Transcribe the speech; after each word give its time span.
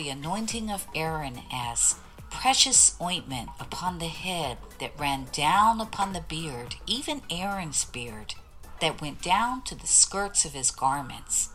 the 0.00 0.08
anointing 0.08 0.70
of 0.70 0.86
Aaron 0.94 1.40
as 1.52 1.96
precious 2.30 2.96
ointment 3.02 3.50
upon 3.60 3.98
the 3.98 4.06
head 4.06 4.56
that 4.78 4.98
ran 4.98 5.26
down 5.30 5.78
upon 5.78 6.14
the 6.14 6.22
beard, 6.22 6.74
even 6.86 7.20
Aaron's 7.28 7.84
beard, 7.84 8.34
that 8.80 9.02
went 9.02 9.20
down 9.20 9.60
to 9.62 9.74
the 9.74 9.86
skirts 9.86 10.46
of 10.46 10.54
his 10.54 10.70
garments. 10.70 11.50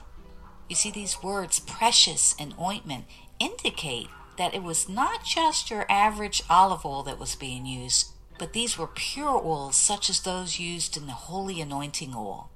You 0.70 0.76
see, 0.76 0.92
these 0.92 1.24
words, 1.24 1.60
precious 1.60 2.36
and 2.38 2.54
ointment, 2.62 3.06
indicate 3.40 4.10
that 4.38 4.54
it 4.54 4.62
was 4.62 4.88
not 4.88 5.26
just 5.26 5.72
your 5.72 5.92
average 5.92 6.44
olive 6.48 6.86
oil 6.86 7.02
that 7.02 7.18
was 7.18 7.34
being 7.34 7.66
used, 7.66 8.12
but 8.38 8.54
these 8.54 8.78
were 8.78 8.86
pure 8.86 9.42
oils 9.44 9.76
such 9.76 10.08
as 10.08 10.20
those 10.20 10.60
used 10.60 10.96
in 10.96 11.08
the 11.08 11.14
holy 11.14 11.62
anointing 11.62 12.14
oil. 12.16 12.52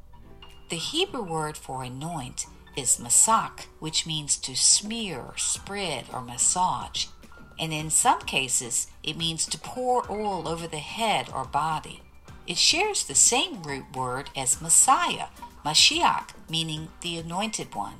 The 0.70 0.76
Hebrew 0.76 1.24
word 1.24 1.58
for 1.58 1.82
anoint 1.82 2.46
is 2.76 2.98
masak, 2.98 3.66
which 3.80 4.06
means 4.06 4.38
to 4.38 4.56
smear, 4.56 5.34
spread, 5.36 6.06
or 6.14 6.22
massage, 6.22 7.08
and 7.60 7.74
in 7.74 7.90
some 7.90 8.22
cases 8.22 8.88
it 9.04 9.18
means 9.18 9.46
to 9.46 9.58
pour 9.58 10.10
oil 10.12 10.48
over 10.48 10.68
the 10.68 10.78
head 10.78 11.28
or 11.34 11.46
body. 11.46 12.02
It 12.48 12.58
shares 12.58 13.04
the 13.04 13.16
same 13.16 13.62
root 13.64 13.96
word 13.96 14.30
as 14.36 14.62
Messiah, 14.62 15.28
Mashiach, 15.64 16.30
meaning 16.50 16.88
the 17.02 17.18
anointed 17.18 17.76
one. 17.76 17.98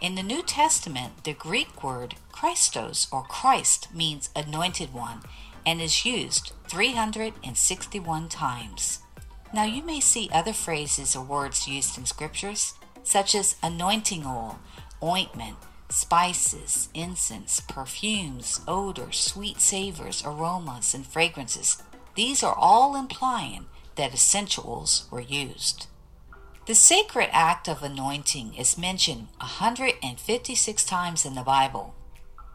In 0.00 0.14
the 0.14 0.22
New 0.22 0.42
Testament, 0.42 1.24
the 1.24 1.32
Greek 1.32 1.82
word 1.82 2.14
Christos 2.30 3.08
or 3.10 3.24
Christ 3.24 3.92
means 3.92 4.30
anointed 4.36 4.94
one 4.94 5.22
and 5.66 5.82
is 5.82 6.06
used 6.06 6.52
361 6.68 8.28
times. 8.28 9.00
Now, 9.52 9.64
you 9.64 9.82
may 9.82 10.00
see 10.00 10.30
other 10.32 10.52
phrases 10.52 11.16
or 11.16 11.24
words 11.24 11.66
used 11.66 11.98
in 11.98 12.06
scriptures, 12.06 12.74
such 13.08 13.34
as 13.34 13.56
anointing 13.62 14.26
oil, 14.26 14.58
ointment, 15.02 15.56
spices, 15.88 16.90
incense, 16.92 17.60
perfumes, 17.60 18.60
odors, 18.68 19.18
sweet 19.18 19.60
savors, 19.60 20.22
aromas, 20.26 20.92
and 20.92 21.06
fragrances. 21.06 21.82
These 22.16 22.42
are 22.42 22.54
all 22.54 22.94
implying 22.94 23.64
that 23.96 24.12
essentials 24.12 25.06
were 25.10 25.22
used. 25.22 25.86
The 26.66 26.74
sacred 26.74 27.30
act 27.32 27.66
of 27.66 27.82
anointing 27.82 28.54
is 28.54 28.76
mentioned 28.76 29.28
156 29.40 30.84
times 30.84 31.24
in 31.24 31.34
the 31.34 31.42
Bible. 31.42 31.94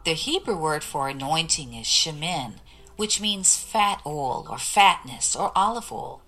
The 0.04 0.12
Hebrew 0.12 0.56
word 0.56 0.84
for 0.84 1.08
anointing 1.08 1.74
is 1.74 1.86
shemen, 1.86 2.58
which 2.94 3.20
means 3.20 3.56
fat 3.56 4.00
oil 4.06 4.46
or 4.48 4.58
fatness 4.58 5.34
or 5.34 5.50
olive 5.56 5.90
oil. 5.90 6.22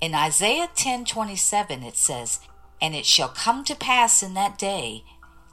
In 0.00 0.14
Isaiah 0.14 0.70
10:27 0.74 1.84
it 1.86 1.96
says, 1.96 2.40
"And 2.82 2.96
it 2.96 3.06
shall 3.06 3.28
come 3.28 3.64
to 3.64 3.76
pass 3.76 4.24
in 4.24 4.34
that 4.34 4.58
day 4.58 5.04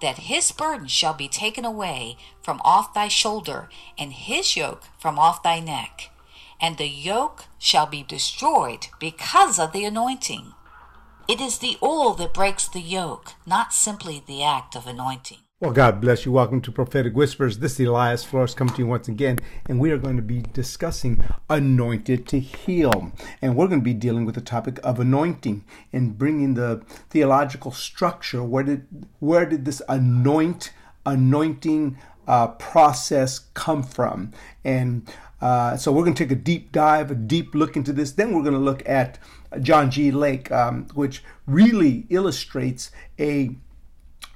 that 0.02 0.18
his 0.18 0.52
burden 0.52 0.88
shall 0.88 1.14
be 1.14 1.28
taken 1.28 1.64
away 1.64 2.18
from 2.42 2.60
off 2.66 2.94
thy 2.94 3.08
shoulder, 3.08 3.70
and 4.00 4.12
his 4.12 4.56
yoke 4.56 4.90
from 4.98 5.20
off 5.20 5.44
thy 5.44 5.60
neck, 5.60 6.10
and 6.60 6.78
the 6.78 6.90
yoke 6.90 7.46
shall 7.60 7.86
be 7.86 8.02
destroyed 8.02 8.88
because 9.00 9.60
of 9.60 9.74
the 9.74 9.86
anointing." 9.86 10.56
It 11.28 11.40
is 11.40 11.60
the 11.60 11.78
oil 11.84 12.16
that 12.16 12.34
breaks 12.34 12.68
the 12.68 12.82
yoke, 12.82 13.36
not 13.46 13.74
simply 13.74 14.24
the 14.26 14.44
act 14.44 14.76
of 14.76 14.88
anointing. 14.88 15.44
Well, 15.62 15.74
God 15.74 16.00
bless 16.00 16.26
you. 16.26 16.32
Welcome 16.32 16.62
to 16.62 16.72
Prophetic 16.72 17.14
Whispers. 17.14 17.60
This 17.60 17.82
is 17.82 17.86
Elias 17.86 18.24
Flores 18.24 18.54
coming 18.54 18.74
to 18.76 18.80
you 18.80 18.88
once 18.88 19.10
again, 19.10 19.40
and 19.68 19.78
we 19.78 19.92
are 19.92 19.98
going 19.98 20.16
to 20.16 20.22
be 20.22 20.42
discussing 20.54 21.22
anointed 21.50 22.26
to 22.30 22.40
heal. 22.40 23.12
And 23.42 23.58
we're 23.58 23.68
going 23.68 23.82
to 23.82 23.84
be 23.84 23.94
dealing 23.94 24.24
with 24.24 24.36
the 24.36 24.42
topic 24.42 24.80
of 24.86 25.02
anointing 25.02 25.66
and 25.92 26.18
bringing 26.18 26.54
the 26.54 26.82
theological 27.10 27.74
structure. 27.74 28.42
Where 28.42 28.64
did 28.64 28.88
where 29.20 29.46
did 29.46 29.66
this 29.66 29.82
anoint 29.90 30.72
anointing 31.06 31.98
uh, 32.26 32.48
process 32.48 33.40
come 33.54 33.84
from? 33.84 34.32
And 34.64 35.12
uh, 35.42 35.76
so 35.76 35.92
we're 35.92 36.06
going 36.06 36.16
to 36.16 36.24
take 36.24 36.32
a 36.32 36.42
deep 36.42 36.72
dive, 36.72 37.12
a 37.12 37.16
deep 37.16 37.54
look 37.54 37.76
into 37.76 37.92
this. 37.92 38.14
Then 38.14 38.34
we're 38.34 38.44
going 38.44 38.54
to 38.54 38.60
look 38.60 38.88
at 38.88 39.20
John 39.62 39.92
G. 39.92 40.10
Lake, 40.10 40.50
um, 40.54 40.88
which 40.94 41.22
really 41.46 42.06
illustrates 42.10 42.92
a 43.20 43.58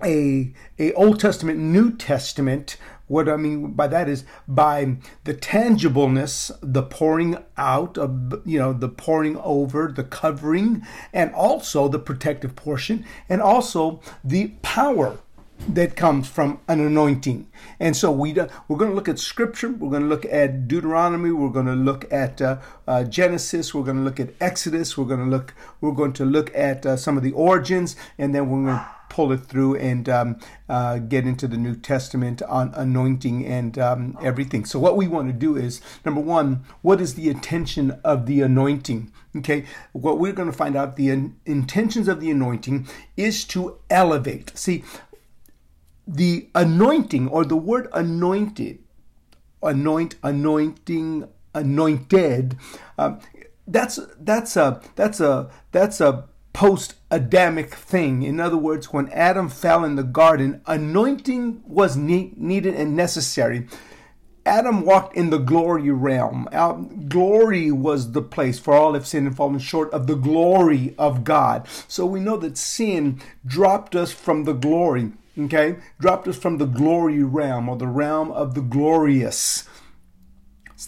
a 0.03 0.53
a 0.79 0.93
Old 0.93 1.19
Testament, 1.19 1.59
New 1.59 1.91
Testament. 1.95 2.77
What 3.07 3.27
I 3.27 3.35
mean 3.35 3.73
by 3.73 3.87
that 3.87 4.07
is 4.07 4.23
by 4.47 4.97
the 5.25 5.33
tangibleness, 5.33 6.51
the 6.61 6.83
pouring 6.83 7.37
out 7.57 7.97
of 7.97 8.41
you 8.45 8.59
know 8.59 8.73
the 8.73 8.89
pouring 8.89 9.37
over, 9.37 9.91
the 9.93 10.03
covering, 10.03 10.85
and 11.13 11.33
also 11.33 11.87
the 11.87 11.99
protective 11.99 12.55
portion, 12.55 13.05
and 13.29 13.41
also 13.41 14.01
the 14.23 14.53
power 14.61 15.19
that 15.67 15.95
comes 15.95 16.27
from 16.27 16.59
an 16.67 16.79
anointing. 16.79 17.47
And 17.79 17.95
so 17.95 18.11
we 18.11 18.33
we're 18.33 18.77
going 18.77 18.89
to 18.89 18.95
look 18.95 19.07
at 19.07 19.19
Scripture. 19.19 19.69
We're 19.69 19.89
going 19.89 20.03
to 20.03 20.09
look 20.09 20.25
at 20.25 20.67
Deuteronomy. 20.67 21.31
We're 21.31 21.49
going 21.49 21.67
to 21.67 21.73
look 21.73 22.11
at 22.11 22.41
uh, 22.41 22.59
uh, 22.87 23.03
Genesis. 23.03 23.73
We're 23.73 23.83
going 23.83 23.97
to 23.97 24.03
look 24.03 24.19
at 24.19 24.29
Exodus. 24.41 24.97
We're 24.97 25.05
going 25.05 25.21
to 25.21 25.25
look 25.25 25.53
we're 25.81 25.91
going 25.91 26.13
to 26.13 26.25
look 26.25 26.53
at 26.55 26.85
uh, 26.85 26.97
some 26.97 27.17
of 27.17 27.23
the 27.23 27.31
origins, 27.31 27.95
and 28.17 28.33
then 28.33 28.49
we're 28.49 28.65
going 28.65 28.79
to 28.79 28.87
pull 29.13 29.31
it 29.31 29.45
through 29.45 29.75
and 29.75 30.09
um, 30.09 30.39
uh, 30.67 30.97
get 30.97 31.27
into 31.27 31.47
the 31.47 31.55
New 31.55 31.75
Testament 31.75 32.41
on 32.41 32.73
anointing 32.73 33.45
and 33.45 33.77
um, 33.77 34.17
everything. 34.23 34.65
So 34.65 34.79
what 34.79 34.97
we 34.97 35.07
want 35.07 35.27
to 35.27 35.33
do 35.33 35.55
is 35.55 35.81
number 36.03 36.19
one, 36.19 36.65
what 36.81 36.99
is 36.99 37.13
the 37.13 37.29
intention 37.29 37.91
of 38.03 38.25
the 38.25 38.41
anointing? 38.41 39.11
Okay, 39.37 39.65
what 39.91 40.17
we're 40.17 40.33
going 40.33 40.49
to 40.49 40.57
find 40.57 40.75
out 40.75 40.95
the 40.95 41.11
in- 41.11 41.35
intentions 41.45 42.07
of 42.07 42.21
the 42.21 42.31
anointing 42.31 42.87
is 43.15 43.45
to 43.45 43.77
elevate. 43.91 44.51
See, 44.57 44.83
the 46.07 46.49
anointing 46.55 47.27
or 47.27 47.45
the 47.45 47.55
word 47.55 47.89
anointed, 47.93 48.79
anoint, 49.61 50.15
anointing, 50.23 51.29
anointed. 51.53 52.57
Um, 52.97 53.19
that's 53.67 53.99
that's 54.19 54.57
a 54.57 54.81
that's 54.95 55.19
a 55.19 55.51
that's 55.71 56.01
a 56.01 56.27
post 56.53 56.95
Adamic 57.11 57.73
thing. 57.73 58.23
In 58.23 58.39
other 58.39 58.57
words, 58.57 58.93
when 58.93 59.09
Adam 59.09 59.49
fell 59.49 59.83
in 59.83 59.95
the 59.95 60.03
garden, 60.03 60.61
anointing 60.65 61.63
was 61.65 61.97
ne- 61.97 62.33
needed 62.37 62.75
and 62.75 62.95
necessary. 62.95 63.67
Adam 64.45 64.81
walked 64.81 65.15
in 65.15 65.29
the 65.29 65.37
glory 65.37 65.89
realm. 65.89 66.47
Our 66.51 66.75
glory 67.07 67.71
was 67.71 68.11
the 68.11 68.21
place 68.21 68.59
for 68.59 68.73
all 68.73 68.93
have 68.93 69.07
sinned 69.07 69.27
and 69.27 69.35
fallen 69.35 69.59
short 69.59 69.91
of 69.91 70.07
the 70.07 70.15
glory 70.15 70.93
of 70.97 71.23
God. 71.23 71.67
So 71.87 72.05
we 72.05 72.19
know 72.19 72.37
that 72.37 72.57
sin 72.57 73.21
dropped 73.45 73.95
us 73.95 74.11
from 74.11 74.43
the 74.43 74.53
glory 74.53 75.13
okay, 75.39 75.77
dropped 75.99 76.27
us 76.27 76.37
from 76.37 76.57
the 76.57 76.65
glory 76.65 77.23
realm 77.23 77.69
or 77.69 77.77
the 77.77 77.87
realm 77.87 78.31
of 78.31 78.55
the 78.55 78.61
glorious. 78.61 79.67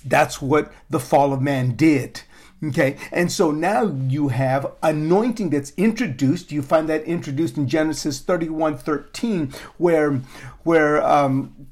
That's 0.03 0.41
what 0.41 0.71
the 0.89 0.99
fall 0.99 1.33
of 1.33 1.41
man 1.41 1.75
did. 1.75 2.21
Okay, 2.69 2.97
and 3.11 3.31
so 3.31 3.51
now 3.51 3.83
you 4.07 4.29
have 4.29 4.71
anointing 4.81 5.49
that's 5.49 5.73
introduced. 5.77 6.51
You 6.51 6.61
find 6.61 6.87
that 6.89 7.03
introduced 7.03 7.57
in 7.57 7.67
Genesis 7.67 8.19
31 8.19 8.77
13, 8.77 9.53
where 9.77 10.21
where 10.63 11.05
um, 11.05 11.67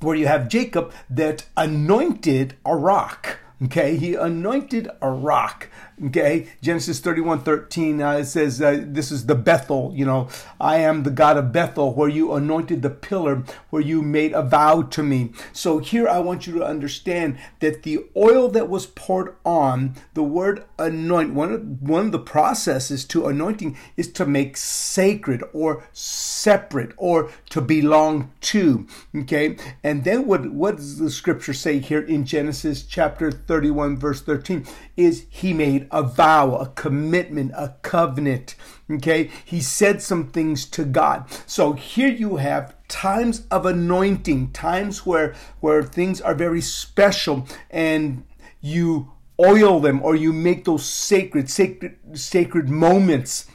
where 0.00 0.16
you 0.16 0.26
have 0.26 0.48
Jacob 0.48 0.92
that 1.08 1.46
anointed 1.56 2.56
a 2.64 2.76
rock. 2.76 3.38
Okay, 3.62 3.96
he 3.96 4.14
anointed 4.14 4.90
a 5.00 5.10
rock. 5.10 5.70
Okay, 6.02 6.48
Genesis 6.60 6.98
31 6.98 7.42
13, 7.42 8.02
uh, 8.02 8.12
it 8.14 8.24
says, 8.24 8.60
uh, 8.60 8.82
This 8.84 9.12
is 9.12 9.26
the 9.26 9.36
Bethel, 9.36 9.92
you 9.94 10.04
know, 10.04 10.28
I 10.60 10.78
am 10.78 11.04
the 11.04 11.10
God 11.10 11.36
of 11.36 11.52
Bethel, 11.52 11.94
where 11.94 12.08
you 12.08 12.32
anointed 12.32 12.82
the 12.82 12.90
pillar, 12.90 13.44
where 13.70 13.80
you 13.80 14.02
made 14.02 14.32
a 14.32 14.42
vow 14.42 14.82
to 14.82 15.02
me. 15.04 15.30
So 15.52 15.78
here 15.78 16.08
I 16.08 16.18
want 16.18 16.48
you 16.48 16.54
to 16.54 16.66
understand 16.66 17.38
that 17.60 17.84
the 17.84 18.06
oil 18.16 18.48
that 18.48 18.68
was 18.68 18.86
poured 18.86 19.36
on, 19.44 19.94
the 20.14 20.24
word 20.24 20.64
anoint, 20.80 21.32
one 21.32 21.52
of, 21.52 21.82
one 21.82 22.06
of 22.06 22.12
the 22.12 22.18
processes 22.18 23.04
to 23.06 23.28
anointing 23.28 23.76
is 23.96 24.10
to 24.14 24.26
make 24.26 24.56
sacred 24.56 25.44
or 25.52 25.84
separate 25.92 26.92
or 26.96 27.30
to 27.50 27.60
belong 27.60 28.32
to. 28.40 28.88
Okay, 29.14 29.56
and 29.84 30.02
then 30.02 30.26
what, 30.26 30.50
what 30.50 30.76
does 30.76 30.98
the 30.98 31.10
scripture 31.10 31.54
say 31.54 31.78
here 31.78 32.02
in 32.02 32.26
Genesis 32.26 32.82
chapter 32.82 33.30
31, 33.30 33.96
verse 33.96 34.20
13? 34.20 34.66
Is 34.96 35.26
he 35.30 35.52
made 35.52 35.84
a 35.94 36.02
vow, 36.02 36.56
a 36.56 36.66
commitment, 36.66 37.52
a 37.56 37.76
covenant. 37.82 38.56
Okay, 38.90 39.30
he 39.44 39.60
said 39.60 40.02
some 40.02 40.28
things 40.28 40.66
to 40.66 40.84
God. 40.84 41.24
So 41.46 41.72
here 41.72 42.08
you 42.08 42.36
have 42.36 42.74
times 42.88 43.46
of 43.50 43.64
anointing, 43.64 44.52
times 44.52 45.06
where 45.06 45.34
where 45.60 45.82
things 45.82 46.20
are 46.20 46.34
very 46.34 46.60
special 46.60 47.46
and 47.70 48.24
you 48.60 49.12
oil 49.40 49.80
them 49.80 50.02
or 50.02 50.14
you 50.14 50.32
make 50.32 50.64
those 50.64 50.84
sacred 50.84 51.48
sacred 51.48 51.96
sacred 52.12 52.68
moments 52.68 53.46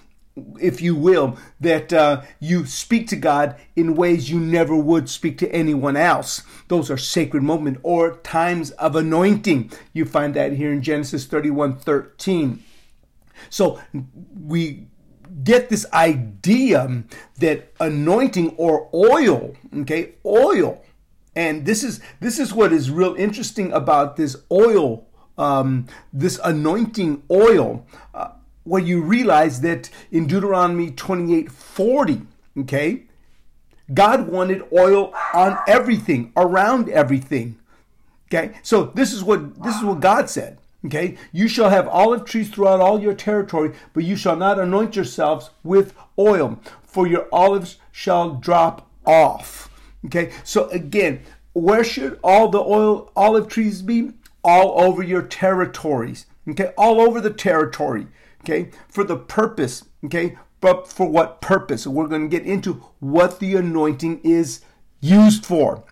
if 0.60 0.82
you 0.82 0.96
will, 0.96 1.38
that 1.60 1.92
uh, 1.94 2.22
you 2.40 2.66
speak 2.66 3.08
to 3.10 3.16
God 3.16 3.56
in 3.76 3.96
ways 3.96 4.30
you 4.30 4.40
never 4.40 4.76
would 4.76 5.10
speak 5.10 5.38
to 5.40 5.52
anyone 5.52 5.98
else. 5.98 6.44
Those 6.68 6.90
are 6.92 6.98
sacred 6.98 7.44
moments 7.44 7.80
or 7.84 8.18
times 8.18 8.72
of 8.72 8.96
anointing. 8.96 9.72
You 9.94 10.06
find 10.06 10.34
that 10.36 10.54
here 10.54 10.72
in 10.72 10.82
Genesis 10.82 11.26
31 11.26 11.78
13. 11.80 12.64
So 13.50 13.80
we 14.40 14.88
get 15.44 15.70
this 15.70 15.86
idea 15.94 17.04
that 17.38 17.72
anointing 17.80 18.56
or 18.58 18.90
oil, 18.94 19.56
okay, 19.82 20.16
oil, 20.26 20.84
and 21.36 21.66
this 21.66 21.84
is 21.84 22.02
this 22.20 22.40
is 22.40 22.54
what 22.54 22.74
is 22.74 22.92
real 22.92 23.16
interesting 23.16 23.72
about 23.72 24.18
this 24.18 24.36
oil, 24.52 25.08
um, 25.38 25.88
this 26.12 26.40
anointing 26.44 27.24
oil. 27.32 27.86
Uh, 28.14 28.32
where 28.70 28.82
you 28.82 29.02
realize 29.02 29.62
that 29.62 29.90
in 30.12 30.28
Deuteronomy 30.28 30.92
28 30.92 31.52
40, 31.52 32.22
okay, 32.60 33.04
God 33.92 34.28
wanted 34.28 34.64
oil 34.72 35.12
on 35.34 35.58
everything, 35.68 36.32
around 36.38 36.88
everything. 36.88 37.58
Okay, 38.28 38.56
so 38.62 38.86
this 38.94 39.12
is 39.12 39.24
what 39.24 39.64
this 39.64 39.76
is 39.76 39.84
what 39.84 40.00
God 40.00 40.30
said. 40.30 40.60
Okay, 40.86 41.18
you 41.32 41.48
shall 41.48 41.72
have 41.72 41.88
olive 41.88 42.26
trees 42.26 42.50
throughout 42.50 42.80
all 42.80 43.02
your 43.02 43.16
territory, 43.16 43.74
but 43.94 44.04
you 44.04 44.16
shall 44.16 44.36
not 44.36 44.60
anoint 44.60 44.96
yourselves 44.96 45.50
with 45.64 45.96
oil, 46.18 46.60
for 46.84 47.08
your 47.08 47.28
olives 47.32 47.78
shall 47.92 48.36
drop 48.36 48.88
off. 49.04 49.72
Okay, 50.06 50.32
so 50.44 50.70
again, 50.70 51.22
where 51.54 51.84
should 51.84 52.20
all 52.24 52.50
the 52.50 52.62
oil 52.62 53.12
olive 53.16 53.48
trees 53.48 53.82
be? 53.82 54.12
All 54.44 54.80
over 54.80 55.02
your 55.02 55.24
territories. 55.24 56.28
Okay, 56.48 56.72
all 56.78 57.02
over 57.02 57.20
the 57.20 57.34
territory. 57.34 58.08
Okay, 58.44 58.72
for 58.88 59.04
the 59.04 59.18
purpose. 59.18 59.86
Okay, 60.06 60.38
but 60.62 60.88
for 60.88 61.10
what 61.10 61.42
purpose? 61.42 61.86
We're 61.86 62.08
going 62.08 62.30
to 62.30 62.38
get 62.38 62.48
into 62.48 62.84
what 63.00 63.40
the 63.40 63.56
anointing 63.56 64.22
is 64.24 64.62
used 65.02 65.46
for. 65.46 65.84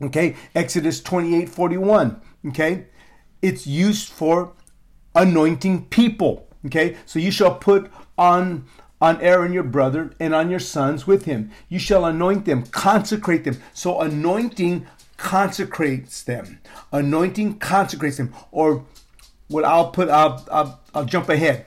Okay, 0.00 0.36
Exodus 0.54 1.00
28 1.00 1.48
41. 1.48 2.20
Okay, 2.48 2.86
it's 3.40 3.66
used 3.66 4.08
for 4.08 4.52
anointing 5.14 5.86
people. 5.86 6.48
Okay, 6.66 6.96
so 7.06 7.18
you 7.18 7.30
shall 7.30 7.54
put 7.54 7.90
on 8.16 8.66
on 9.00 9.20
Aaron 9.20 9.52
your 9.52 9.64
brother 9.64 10.14
and 10.20 10.32
on 10.32 10.48
your 10.48 10.60
sons 10.60 11.08
with 11.08 11.24
him. 11.24 11.50
You 11.68 11.80
shall 11.80 12.04
anoint 12.04 12.44
them, 12.44 12.62
consecrate 12.66 13.42
them. 13.42 13.60
So 13.74 14.00
anointing 14.00 14.86
consecrates 15.16 16.22
them. 16.22 16.60
Anointing 16.92 17.58
consecrates 17.58 18.16
them. 18.16 18.32
Or 18.52 18.84
what 19.48 19.64
I'll 19.64 19.90
put, 19.90 20.08
I'll, 20.08 20.46
I'll, 20.50 20.80
I'll 20.94 21.04
jump 21.04 21.28
ahead. 21.28 21.66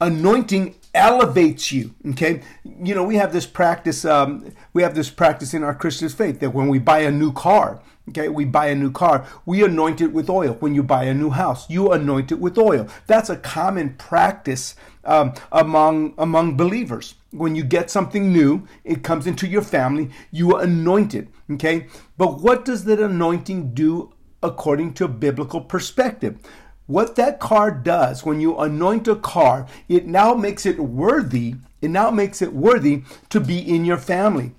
Anointing 0.00 0.74
elevates 0.94 1.72
you. 1.72 1.94
Okay, 2.10 2.42
you 2.64 2.94
know 2.94 3.04
we 3.04 3.16
have 3.16 3.32
this 3.32 3.46
practice. 3.46 4.04
Um, 4.04 4.52
we 4.72 4.82
have 4.82 4.94
this 4.94 5.10
practice 5.10 5.52
in 5.52 5.62
our 5.62 5.74
Christian 5.74 6.08
faith 6.08 6.40
that 6.40 6.54
when 6.54 6.68
we 6.68 6.78
buy 6.78 7.00
a 7.00 7.10
new 7.10 7.32
car, 7.32 7.82
okay, 8.08 8.28
we 8.28 8.44
buy 8.44 8.68
a 8.68 8.74
new 8.74 8.90
car, 8.90 9.26
we 9.44 9.64
anoint 9.64 10.00
it 10.00 10.12
with 10.12 10.30
oil. 10.30 10.54
When 10.60 10.74
you 10.74 10.82
buy 10.82 11.04
a 11.04 11.14
new 11.14 11.30
house, 11.30 11.68
you 11.68 11.92
anoint 11.92 12.32
it 12.32 12.38
with 12.38 12.56
oil. 12.56 12.88
That's 13.06 13.30
a 13.30 13.36
common 13.36 13.94
practice 13.94 14.76
um, 15.04 15.34
among 15.52 16.14
among 16.16 16.56
believers. 16.56 17.14
When 17.30 17.56
you 17.56 17.64
get 17.64 17.90
something 17.90 18.32
new, 18.32 18.66
it 18.84 19.02
comes 19.02 19.26
into 19.26 19.46
your 19.48 19.62
family, 19.62 20.10
you 20.30 20.56
anoint 20.56 21.14
it. 21.14 21.28
Okay, 21.50 21.88
but 22.16 22.40
what 22.40 22.64
does 22.64 22.84
that 22.84 23.00
anointing 23.00 23.74
do 23.74 24.12
according 24.42 24.94
to 24.94 25.04
a 25.04 25.08
biblical 25.08 25.60
perspective? 25.60 26.38
What 26.86 27.16
that 27.16 27.40
car 27.40 27.70
does 27.70 28.24
when 28.24 28.40
you 28.40 28.58
anoint 28.58 29.08
a 29.08 29.16
car, 29.16 29.66
it 29.88 30.06
now 30.06 30.34
makes 30.34 30.66
it 30.66 30.78
worthy, 30.78 31.54
it 31.80 31.88
now 31.90 32.10
makes 32.10 32.42
it 32.42 32.52
worthy 32.52 33.02
to 33.30 33.40
be 33.40 33.58
in 33.58 33.84
your 33.84 33.96
family. 33.96 34.52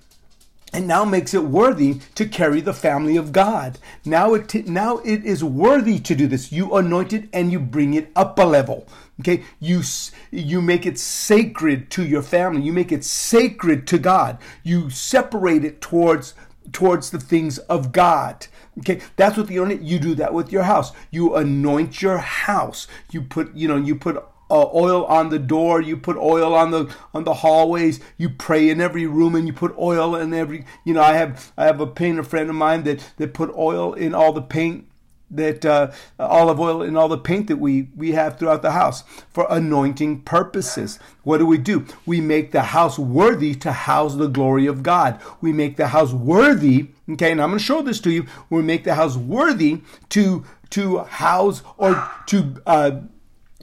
And 0.72 0.88
now 0.88 1.04
makes 1.04 1.32
it 1.32 1.44
worthy 1.44 2.00
to 2.16 2.26
carry 2.26 2.60
the 2.60 2.74
family 2.74 3.16
of 3.16 3.32
God. 3.32 3.78
Now 4.04 4.34
it 4.34 4.48
t- 4.48 4.64
now 4.66 4.98
it 4.98 5.24
is 5.24 5.42
worthy 5.42 6.00
to 6.00 6.14
do 6.14 6.26
this. 6.26 6.52
You 6.52 6.74
anoint 6.74 7.12
it 7.12 7.28
and 7.32 7.50
you 7.50 7.60
bring 7.60 7.94
it 7.94 8.10
up 8.16 8.38
a 8.38 8.42
level. 8.42 8.86
Okay, 9.20 9.44
you 9.60 9.82
you 10.30 10.60
make 10.60 10.84
it 10.84 10.98
sacred 10.98 11.90
to 11.92 12.04
your 12.04 12.20
family. 12.20 12.60
You 12.62 12.72
make 12.72 12.92
it 12.92 13.04
sacred 13.04 13.86
to 13.86 13.98
God. 13.98 14.38
You 14.64 14.90
separate 14.90 15.64
it 15.64 15.80
towards 15.80 16.34
towards 16.72 17.10
the 17.10 17.20
things 17.20 17.58
of 17.58 17.92
God. 17.92 18.46
Okay, 18.78 19.00
that's 19.16 19.36
what 19.36 19.46
the 19.46 19.54
you 19.54 19.98
do 19.98 20.14
that 20.16 20.34
with 20.34 20.52
your 20.52 20.64
house. 20.64 20.92
You 21.10 21.34
anoint 21.34 22.02
your 22.02 22.18
house. 22.18 22.86
You 23.10 23.22
put, 23.22 23.54
you 23.54 23.68
know, 23.68 23.76
you 23.76 23.96
put 23.96 24.16
uh, 24.50 24.66
oil 24.74 25.04
on 25.06 25.30
the 25.30 25.38
door. 25.38 25.80
You 25.80 25.96
put 25.96 26.16
oil 26.16 26.54
on 26.54 26.70
the 26.70 26.94
on 27.14 27.24
the 27.24 27.34
hallways. 27.34 28.00
You 28.18 28.28
pray 28.28 28.68
in 28.68 28.80
every 28.80 29.06
room, 29.06 29.34
and 29.34 29.46
you 29.46 29.52
put 29.52 29.76
oil 29.78 30.14
in 30.14 30.34
every. 30.34 30.64
You 30.84 30.94
know, 30.94 31.02
I 31.02 31.14
have 31.14 31.52
I 31.56 31.64
have 31.64 31.80
a 31.80 31.86
painter 31.86 32.22
friend 32.22 32.50
of 32.50 32.56
mine 32.56 32.84
that 32.84 33.12
that 33.16 33.34
put 33.34 33.50
oil 33.56 33.94
in 33.94 34.14
all 34.14 34.32
the 34.32 34.42
paint 34.42 34.86
that 35.30 35.64
uh, 35.64 35.90
olive 36.18 36.60
oil 36.60 36.82
and 36.82 36.96
all 36.96 37.08
the 37.08 37.18
paint 37.18 37.48
that 37.48 37.56
we 37.56 37.88
we 37.96 38.12
have 38.12 38.38
throughout 38.38 38.62
the 38.62 38.72
house 38.72 39.02
for 39.30 39.46
anointing 39.50 40.22
purposes. 40.22 40.98
What 41.24 41.38
do 41.38 41.46
we 41.46 41.58
do? 41.58 41.86
We 42.04 42.20
make 42.20 42.52
the 42.52 42.62
house 42.62 42.98
worthy 42.98 43.54
to 43.56 43.72
house 43.72 44.16
the 44.16 44.28
glory 44.28 44.66
of 44.66 44.82
God. 44.82 45.20
We 45.40 45.52
make 45.52 45.76
the 45.76 45.88
house 45.88 46.12
worthy. 46.12 46.88
Okay, 47.10 47.32
and 47.32 47.42
I'm 47.42 47.50
going 47.50 47.58
to 47.58 47.64
show 47.64 47.82
this 47.82 48.00
to 48.00 48.10
you. 48.10 48.26
We 48.50 48.62
make 48.62 48.84
the 48.84 48.94
house 48.94 49.16
worthy 49.16 49.82
to 50.10 50.44
to 50.70 50.98
house 50.98 51.62
or 51.76 52.08
to 52.26 52.62
uh, 52.66 53.00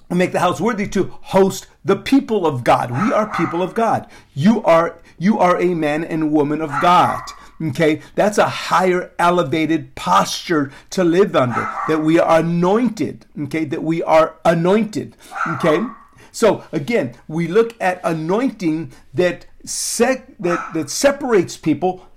make 0.09 0.31
the 0.31 0.39
house 0.39 0.61
worthy 0.61 0.87
to 0.87 1.15
host 1.21 1.67
the 1.83 1.95
people 1.95 2.45
of 2.45 2.63
God. 2.63 2.91
We 2.91 3.11
are 3.13 3.35
people 3.35 3.61
of 3.61 3.73
God. 3.73 4.07
You 4.33 4.63
are 4.63 4.99
you 5.17 5.39
are 5.39 5.59
a 5.59 5.73
man 5.73 6.03
and 6.03 6.31
woman 6.31 6.61
of 6.61 6.69
God. 6.81 7.21
Okay, 7.61 8.01
that's 8.15 8.37
a 8.37 8.47
higher 8.49 9.11
elevated 9.19 9.95
posture 9.95 10.71
to 10.91 11.03
live 11.03 11.35
under. 11.35 11.69
That 11.87 11.99
we 12.01 12.19
are 12.19 12.39
anointed. 12.39 13.25
Okay, 13.43 13.65
that 13.65 13.83
we 13.83 14.03
are 14.03 14.35
anointed. 14.43 15.15
Okay, 15.47 15.79
so 16.31 16.63
again, 16.71 17.15
we 17.27 17.47
look 17.47 17.75
at 17.79 18.01
anointing 18.03 18.91
that 19.13 19.45
sec- 19.65 20.37
that 20.39 20.73
that 20.73 20.89
separates 20.89 21.57
people. 21.57 22.07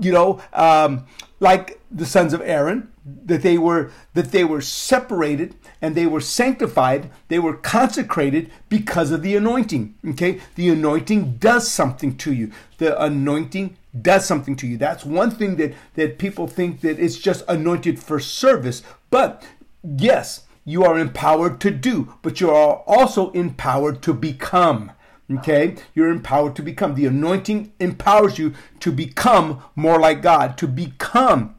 You 0.00 0.12
know, 0.12 0.40
um, 0.52 1.06
like 1.40 1.80
the 1.90 2.06
sons 2.06 2.32
of 2.32 2.40
Aaron, 2.42 2.88
that 3.04 3.42
they 3.42 3.58
were 3.58 3.90
that 4.14 4.32
they 4.32 4.44
were 4.44 4.60
separated 4.60 5.54
and 5.82 5.94
they 5.94 6.06
were 6.06 6.20
sanctified, 6.20 7.10
they 7.28 7.38
were 7.38 7.56
consecrated 7.56 8.50
because 8.68 9.10
of 9.10 9.22
the 9.22 9.36
anointing. 9.36 9.94
Okay? 10.10 10.40
The 10.54 10.68
anointing 10.68 11.36
does 11.36 11.70
something 11.70 12.16
to 12.18 12.32
you. 12.32 12.52
The 12.78 13.00
anointing 13.02 13.76
does 14.00 14.26
something 14.26 14.56
to 14.56 14.66
you. 14.66 14.76
That's 14.76 15.04
one 15.04 15.30
thing 15.30 15.56
that, 15.56 15.74
that 15.94 16.18
people 16.18 16.46
think 16.46 16.80
that 16.82 16.98
it's 16.98 17.18
just 17.18 17.44
anointed 17.48 17.98
for 17.98 18.20
service. 18.20 18.82
But 19.10 19.46
yes, 19.82 20.44
you 20.64 20.84
are 20.84 20.98
empowered 20.98 21.60
to 21.62 21.70
do, 21.70 22.14
but 22.22 22.40
you 22.40 22.50
are 22.50 22.82
also 22.86 23.30
empowered 23.32 24.02
to 24.02 24.12
become. 24.14 24.92
Okay? 25.32 25.76
You're 25.94 26.10
empowered 26.10 26.56
to 26.56 26.62
become. 26.62 26.94
The 26.94 27.06
anointing 27.06 27.72
empowers 27.80 28.38
you 28.38 28.52
to 28.80 28.92
become 28.92 29.62
more 29.74 29.98
like 29.98 30.22
God, 30.22 30.58
to 30.58 30.68
become 30.68 31.56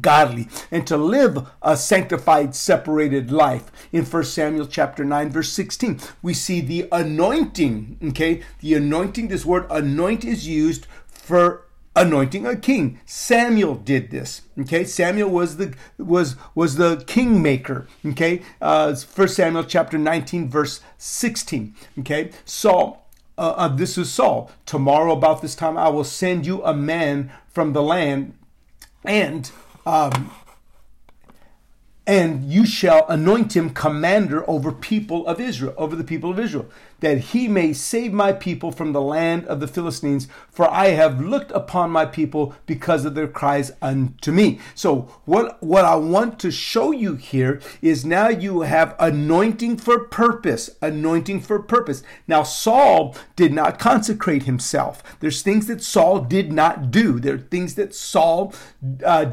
godly 0.00 0.48
and 0.70 0.86
to 0.86 0.96
live 0.96 1.46
a 1.62 1.76
sanctified 1.76 2.54
separated 2.54 3.30
life. 3.30 3.70
In 3.92 4.04
1 4.04 4.24
samuel 4.24 4.66
chapter 4.66 5.04
9 5.04 5.30
verse 5.30 5.52
16 5.52 6.00
we 6.22 6.34
see 6.34 6.60
the 6.60 6.88
anointing 6.92 7.98
okay? 8.08 8.42
The 8.60 8.74
anointing 8.74 9.28
this 9.28 9.44
word 9.44 9.66
anoint 9.70 10.24
is 10.24 10.48
used 10.48 10.86
for 11.06 11.66
anointing 11.96 12.46
a 12.46 12.56
king. 12.56 13.00
Samuel 13.06 13.76
did 13.76 14.10
this 14.10 14.42
okay? 14.58 14.84
Samuel 14.84 15.30
was 15.30 15.58
the 15.58 15.74
was 15.98 16.36
was 16.54 16.76
the 16.76 17.04
kingmaker 17.06 17.86
okay? 18.06 18.42
Uh 18.60 18.94
1 18.94 19.28
samuel 19.28 19.64
chapter 19.64 19.98
19 19.98 20.48
verse 20.48 20.80
16 20.98 21.74
okay? 21.98 22.30
Saul 22.44 23.04
uh, 23.36 23.54
uh, 23.56 23.68
this 23.68 23.98
is 23.98 24.12
Saul. 24.12 24.50
Tomorrow, 24.64 25.12
about 25.12 25.42
this 25.42 25.56
time, 25.56 25.76
I 25.76 25.88
will 25.88 26.04
send 26.04 26.46
you 26.46 26.62
a 26.62 26.72
man 26.72 27.32
from 27.48 27.72
the 27.72 27.82
land, 27.82 28.34
and 29.04 29.50
um, 29.86 30.30
and 32.06 32.50
you 32.50 32.66
shall 32.66 33.06
anoint 33.08 33.56
him 33.56 33.70
commander 33.70 34.48
over 34.48 34.72
people 34.72 35.26
of 35.26 35.40
Israel, 35.40 35.74
over 35.76 35.96
the 35.96 36.04
people 36.04 36.30
of 36.30 36.38
Israel 36.38 36.68
that 37.04 37.18
he 37.18 37.48
may 37.48 37.70
save 37.74 38.14
my 38.14 38.32
people 38.32 38.72
from 38.72 38.92
the 38.92 39.00
land 39.00 39.44
of 39.46 39.60
the 39.60 39.68
Philistines, 39.68 40.26
for 40.50 40.70
I 40.70 40.88
have 40.88 41.20
looked 41.20 41.50
upon 41.50 41.90
my 41.90 42.06
people 42.06 42.54
because 42.64 43.04
of 43.04 43.14
their 43.14 43.28
cries 43.28 43.72
unto 43.82 44.32
me. 44.32 44.58
So 44.74 45.02
what, 45.26 45.62
what 45.62 45.84
I 45.84 45.96
want 45.96 46.38
to 46.40 46.50
show 46.50 46.92
you 46.92 47.16
here 47.16 47.60
is 47.82 48.06
now 48.06 48.28
you 48.28 48.62
have 48.62 48.96
anointing 48.98 49.76
for 49.76 49.98
purpose, 49.98 50.70
anointing 50.80 51.42
for 51.42 51.58
purpose. 51.58 52.02
Now 52.26 52.42
Saul 52.42 53.14
did 53.36 53.52
not 53.52 53.78
consecrate 53.78 54.44
himself. 54.44 55.02
There's 55.20 55.42
things 55.42 55.66
that 55.66 55.82
Saul 55.82 56.20
did 56.20 56.52
not 56.54 56.90
do. 56.90 57.20
There 57.20 57.34
are 57.34 57.38
things 57.38 57.74
that 57.74 57.94
Saul 57.94 58.54
uh, 59.04 59.32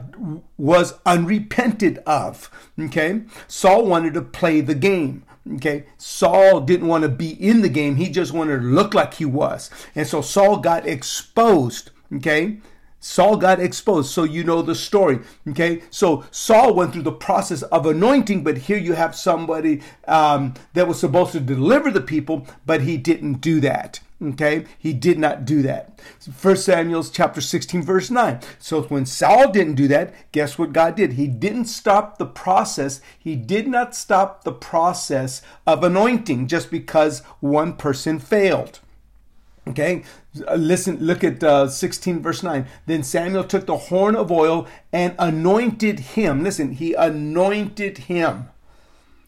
was 0.58 0.96
unrepented 1.06 2.00
of. 2.00 2.52
Okay. 2.78 3.22
Saul 3.48 3.86
wanted 3.86 4.14
to 4.16 4.22
play 4.22 4.60
the 4.60 4.76
game. 4.76 5.24
Okay, 5.56 5.86
Saul 5.98 6.62
didn't 6.62 6.88
want 6.88 7.02
to 7.04 7.10
be 7.10 7.32
in 7.32 7.62
the 7.62 7.70
game, 7.70 7.96
he 7.96 8.10
just 8.10 8.32
wanted 8.32 8.58
to 8.60 8.66
look 8.66 8.94
like 8.94 9.16
he 9.16 9.26
was. 9.26 9.70
And 9.96 10.08
so 10.08 10.22
Saul 10.22 10.58
got 10.58 10.88
exposed. 10.88 11.92
Okay, 12.14 12.58
Saul 13.04 13.36
got 13.38 13.60
exposed, 13.60 14.12
so 14.12 14.24
you 14.24 14.44
know 14.44 14.62
the 14.62 14.76
story. 14.76 15.20
Okay, 15.50 15.82
so 15.90 16.24
Saul 16.30 16.76
went 16.76 16.94
through 16.94 17.02
the 17.02 17.12
process 17.12 17.64
of 17.64 17.88
anointing, 17.88 18.44
but 18.44 18.60
here 18.60 18.78
you 18.78 18.94
have 18.94 19.16
somebody 19.16 19.82
um, 20.08 20.54
that 20.74 20.88
was 20.88 21.00
supposed 21.00 21.32
to 21.32 21.40
deliver 21.40 21.90
the 21.90 22.00
people, 22.00 22.48
but 22.64 22.82
he 22.82 22.98
didn't 22.98 23.42
do 23.42 23.60
that. 23.60 24.00
Okay, 24.24 24.66
he 24.78 24.94
did 24.94 25.18
not 25.18 25.46
do 25.46 25.64
that. 25.64 26.00
First 26.32 26.64
Samuel 26.64 27.04
chapter 27.04 27.42
16, 27.42 27.82
verse 27.82 28.12
9. 28.12 28.40
So 28.60 28.84
when 28.84 29.08
Saul 29.08 29.52
didn't 29.52 29.74
do 29.74 29.88
that, 29.88 30.14
guess 30.32 30.60
what 30.60 30.74
God 30.74 30.96
did? 30.96 31.14
He 31.14 31.26
didn't 31.26 31.66
stop 31.66 32.20
the 32.20 32.28
process. 32.28 33.02
He 33.18 33.36
did 33.36 33.68
not 33.68 33.96
stop 33.96 34.44
the 34.44 34.52
process 34.52 35.42
of 35.66 35.84
anointing 35.84 36.50
just 36.50 36.70
because 36.70 37.22
one 37.40 37.74
person 37.74 38.20
failed. 38.20 38.80
Okay, 39.68 40.04
listen, 40.34 40.98
look 41.00 41.24
at 41.24 41.44
uh, 41.44 41.68
16 41.68 42.22
verse 42.22 42.44
9. 42.44 42.66
Then 42.86 43.04
Samuel 43.04 43.44
took 43.44 43.66
the 43.66 43.78
horn 43.78 44.16
of 44.16 44.32
oil 44.32 44.68
and 44.92 45.16
anointed 45.20 46.00
him. 46.00 46.44
Listen, 46.44 46.74
he 46.74 46.94
anointed 46.94 48.00
him. 48.00 48.50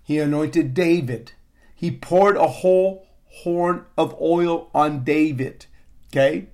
He 0.03 0.19
anointed 0.19 0.73
David. 0.73 1.33
He 1.75 1.91
poured 1.91 2.37
a 2.37 2.47
whole 2.47 3.07
horn 3.25 3.85
of 3.97 4.15
oil 4.21 4.69
on 4.73 5.03
David. 5.03 5.65
Okay? 6.07 6.47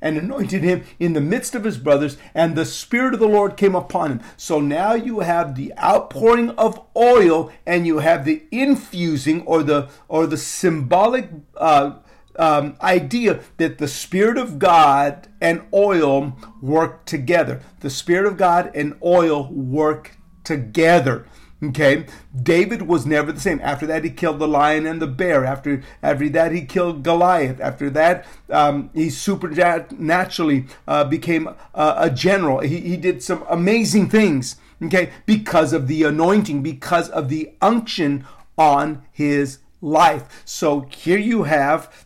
And 0.00 0.18
anointed 0.18 0.62
him 0.62 0.84
in 1.00 1.14
the 1.14 1.22
midst 1.22 1.54
of 1.54 1.64
his 1.64 1.78
brothers, 1.78 2.18
and 2.34 2.54
the 2.54 2.66
Spirit 2.66 3.14
of 3.14 3.20
the 3.20 3.26
Lord 3.26 3.56
came 3.56 3.74
upon 3.74 4.12
him. 4.12 4.20
So 4.36 4.60
now 4.60 4.92
you 4.92 5.20
have 5.20 5.54
the 5.54 5.72
outpouring 5.78 6.50
of 6.50 6.80
oil, 6.94 7.50
and 7.66 7.86
you 7.86 7.98
have 7.98 8.24
the 8.24 8.44
infusing 8.50 9.42
or 9.42 9.62
the 9.62 9.88
or 10.06 10.26
the 10.26 10.36
symbolic 10.36 11.30
uh, 11.56 11.94
um, 12.38 12.76
idea 12.82 13.40
that 13.56 13.78
the 13.78 13.88
Spirit 13.88 14.38
of 14.38 14.58
God 14.58 15.28
and 15.40 15.62
oil 15.72 16.36
work 16.60 17.04
together. 17.04 17.62
The 17.80 17.90
Spirit 17.90 18.26
of 18.26 18.36
God 18.36 18.70
and 18.74 18.96
oil 19.02 19.48
work 19.52 20.16
together. 20.44 21.26
Okay, 21.62 22.04
David 22.40 22.82
was 22.82 23.06
never 23.06 23.32
the 23.32 23.40
same. 23.40 23.60
After 23.62 23.86
that, 23.86 24.04
he 24.04 24.10
killed 24.10 24.38
the 24.38 24.46
lion 24.46 24.86
and 24.86 25.00
the 25.00 25.06
bear. 25.06 25.44
After 25.44 25.82
after 26.02 26.28
that, 26.28 26.52
he 26.52 26.66
killed 26.66 27.02
Goliath. 27.02 27.60
After 27.60 27.88
that, 27.90 28.26
um, 28.50 28.90
he 28.92 29.08
supernaturally 29.08 30.66
uh, 30.86 31.04
became 31.04 31.48
a, 31.74 31.94
a 31.96 32.10
general. 32.10 32.60
He, 32.60 32.80
he 32.80 32.96
did 32.98 33.22
some 33.22 33.44
amazing 33.48 34.10
things. 34.10 34.56
Okay, 34.82 35.10
because 35.24 35.72
of 35.72 35.88
the 35.88 36.02
anointing, 36.02 36.62
because 36.62 37.08
of 37.08 37.30
the 37.30 37.52
unction 37.62 38.26
on 38.58 39.02
his 39.10 39.60
life. 39.80 40.42
So 40.44 40.80
here 40.90 41.18
you 41.18 41.44
have 41.44 42.05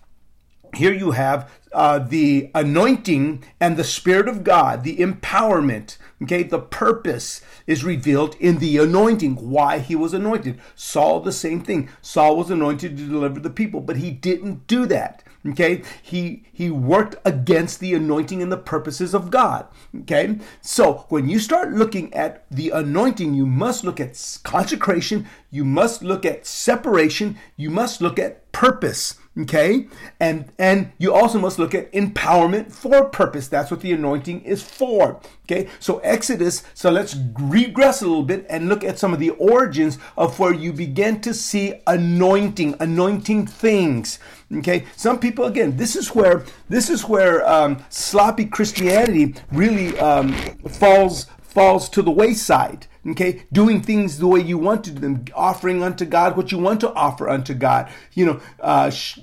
here 0.74 0.92
you 0.92 1.12
have 1.12 1.50
uh, 1.72 1.98
the 1.98 2.50
anointing 2.54 3.44
and 3.60 3.76
the 3.76 3.84
Spirit 3.84 4.28
of 4.28 4.44
God, 4.44 4.82
the 4.84 4.96
empowerment. 4.98 5.96
Okay, 6.22 6.42
the 6.42 6.58
purpose 6.58 7.40
is 7.66 7.84
revealed 7.84 8.36
in 8.38 8.58
the 8.58 8.76
anointing, 8.78 9.36
why 9.36 9.78
he 9.78 9.96
was 9.96 10.12
anointed. 10.12 10.60
Saul, 10.74 11.20
the 11.20 11.32
same 11.32 11.62
thing. 11.62 11.88
Saul 12.02 12.36
was 12.36 12.50
anointed 12.50 12.96
to 12.96 13.06
deliver 13.06 13.40
the 13.40 13.50
people, 13.50 13.80
but 13.80 13.96
he 13.96 14.10
didn't 14.10 14.66
do 14.66 14.86
that. 14.86 15.22
Okay, 15.48 15.82
he 16.02 16.44
he 16.52 16.70
worked 16.70 17.16
against 17.24 17.80
the 17.80 17.94
anointing 17.94 18.42
and 18.42 18.52
the 18.52 18.58
purposes 18.58 19.14
of 19.14 19.30
God. 19.30 19.66
Okay, 20.00 20.38
so 20.60 21.06
when 21.08 21.28
you 21.28 21.38
start 21.38 21.72
looking 21.72 22.12
at 22.12 22.44
the 22.50 22.70
anointing, 22.70 23.32
you 23.32 23.46
must 23.46 23.82
look 23.82 23.98
at 23.98 24.40
consecration, 24.44 25.26
you 25.50 25.64
must 25.64 26.02
look 26.02 26.26
at 26.26 26.46
separation, 26.46 27.38
you 27.56 27.70
must 27.70 28.02
look 28.02 28.18
at 28.18 28.52
purpose 28.52 29.14
okay? 29.38 29.86
And 30.18 30.50
and 30.58 30.92
you 30.98 31.14
also 31.14 31.38
must 31.38 31.58
look 31.58 31.74
at 31.74 31.92
empowerment 31.92 32.72
for 32.72 33.04
purpose. 33.04 33.48
That's 33.48 33.70
what 33.70 33.80
the 33.80 33.92
anointing 33.92 34.42
is 34.42 34.62
for. 34.62 35.20
Okay? 35.44 35.68
So 35.78 35.98
exodus 35.98 36.62
so 36.74 36.90
let's 36.90 37.16
regress 37.38 38.02
a 38.02 38.06
little 38.06 38.22
bit 38.22 38.46
and 38.48 38.68
look 38.68 38.84
at 38.84 38.98
some 38.98 39.12
of 39.12 39.20
the 39.20 39.30
origins 39.30 39.98
of 40.16 40.38
where 40.38 40.54
you 40.54 40.72
begin 40.72 41.20
to 41.22 41.34
see 41.34 41.74
anointing 41.86 42.76
anointing 42.80 43.46
things. 43.46 44.18
Okay? 44.52 44.86
Some 44.96 45.18
people 45.18 45.44
again 45.44 45.76
this 45.76 45.96
is 45.96 46.14
where 46.14 46.44
this 46.68 46.90
is 46.90 47.04
where 47.04 47.48
um, 47.48 47.84
sloppy 47.88 48.46
christianity 48.46 49.34
really 49.52 49.98
um, 49.98 50.32
falls 50.68 51.26
falls 51.50 51.88
to 51.90 52.02
the 52.02 52.10
wayside 52.10 52.86
okay? 53.06 53.44
Doing 53.52 53.80
things 53.82 54.18
the 54.18 54.26
way 54.26 54.40
you 54.40 54.58
want 54.58 54.84
to 54.84 54.90
do 54.90 55.00
them 55.00 55.24
offering 55.34 55.82
unto 55.82 56.04
god 56.04 56.36
what 56.36 56.52
you 56.52 56.58
want 56.58 56.80
to 56.80 56.92
offer 56.92 57.28
unto 57.28 57.54
god 57.54 57.90
you 58.12 58.26
know 58.26 58.40
uh, 58.60 58.90
sh- 58.90 59.20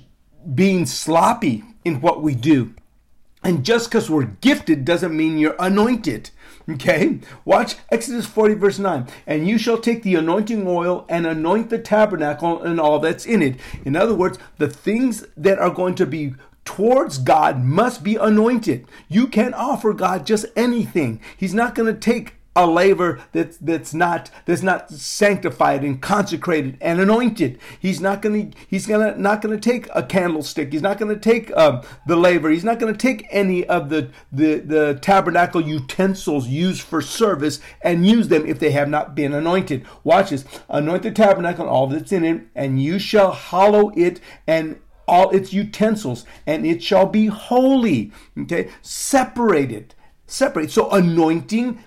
being 0.54 0.86
sloppy 0.86 1.64
in 1.84 2.00
what 2.00 2.22
we 2.22 2.34
do. 2.34 2.74
And 3.42 3.64
just 3.64 3.88
because 3.88 4.10
we're 4.10 4.24
gifted 4.24 4.84
doesn't 4.84 5.16
mean 5.16 5.38
you're 5.38 5.56
anointed 5.58 6.30
okay? 6.68 7.20
Watch 7.44 7.76
exodus 7.90 8.26
40 8.26 8.54
verse 8.54 8.78
9 8.78 9.06
and 9.26 9.48
you 9.48 9.58
shall 9.58 9.78
take 9.78 10.02
the 10.02 10.16
anointing 10.16 10.66
oil 10.66 11.06
and 11.08 11.26
anoint 11.26 11.70
the 11.70 11.78
tabernacle 11.78 12.62
and 12.62 12.80
all 12.80 12.98
that's 12.98 13.24
in 13.26 13.42
it. 13.42 13.56
In 13.84 13.96
other 13.96 14.14
words 14.14 14.38
the 14.58 14.68
things 14.68 15.24
that 15.36 15.58
are 15.58 15.70
going 15.70 15.94
to 15.96 16.06
be 16.06 16.34
towards 16.68 17.16
God 17.16 17.64
must 17.64 18.04
be 18.04 18.16
anointed. 18.16 18.86
You 19.08 19.26
can't 19.26 19.54
offer 19.54 19.94
God 19.94 20.26
just 20.26 20.44
anything. 20.54 21.18
He's 21.34 21.54
not 21.54 21.74
going 21.74 21.90
to 21.92 21.98
take 21.98 22.34
a 22.54 22.66
laver 22.66 23.22
that's 23.32 23.56
that's 23.56 23.94
not 23.94 24.30
that's 24.44 24.62
not 24.62 24.90
sanctified 24.90 25.82
and 25.82 26.02
consecrated 26.02 26.76
and 26.82 27.00
anointed. 27.00 27.58
He's 27.80 28.02
not 28.02 28.20
going 28.20 28.50
to 28.50 28.58
he's 28.68 28.86
gonna 28.86 29.16
not 29.16 29.40
to 29.40 29.58
take 29.58 29.88
a 29.94 30.02
candlestick. 30.02 30.70
He's 30.70 30.82
not 30.82 30.98
going 30.98 31.14
to 31.14 31.18
take 31.18 31.56
um, 31.56 31.80
the 32.06 32.16
laver. 32.16 32.50
He's 32.50 32.64
not 32.64 32.78
going 32.78 32.92
to 32.92 32.98
take 32.98 33.26
any 33.30 33.66
of 33.66 33.88
the, 33.88 34.10
the 34.30 34.56
the 34.56 34.98
tabernacle 35.00 35.62
utensils 35.62 36.48
used 36.48 36.82
for 36.82 37.00
service 37.00 37.60
and 37.80 38.06
use 38.06 38.28
them 38.28 38.44
if 38.44 38.58
they 38.58 38.72
have 38.72 38.90
not 38.90 39.14
been 39.14 39.32
anointed. 39.32 39.86
Watch 40.04 40.28
this: 40.30 40.44
anoint 40.68 41.02
the 41.04 41.12
tabernacle 41.12 41.64
and 41.64 41.70
all 41.70 41.86
that's 41.86 42.12
in 42.12 42.26
it, 42.26 42.42
and 42.54 42.82
you 42.82 42.98
shall 42.98 43.32
hallow 43.32 43.90
it 43.96 44.20
and 44.46 44.80
all 45.08 45.30
its 45.30 45.52
utensils, 45.52 46.24
and 46.46 46.66
it 46.66 46.82
shall 46.82 47.06
be 47.06 47.26
holy. 47.26 48.12
Okay, 48.38 48.70
separated 48.82 49.94
separate. 50.26 50.70
So 50.70 50.90
anointing 50.90 51.82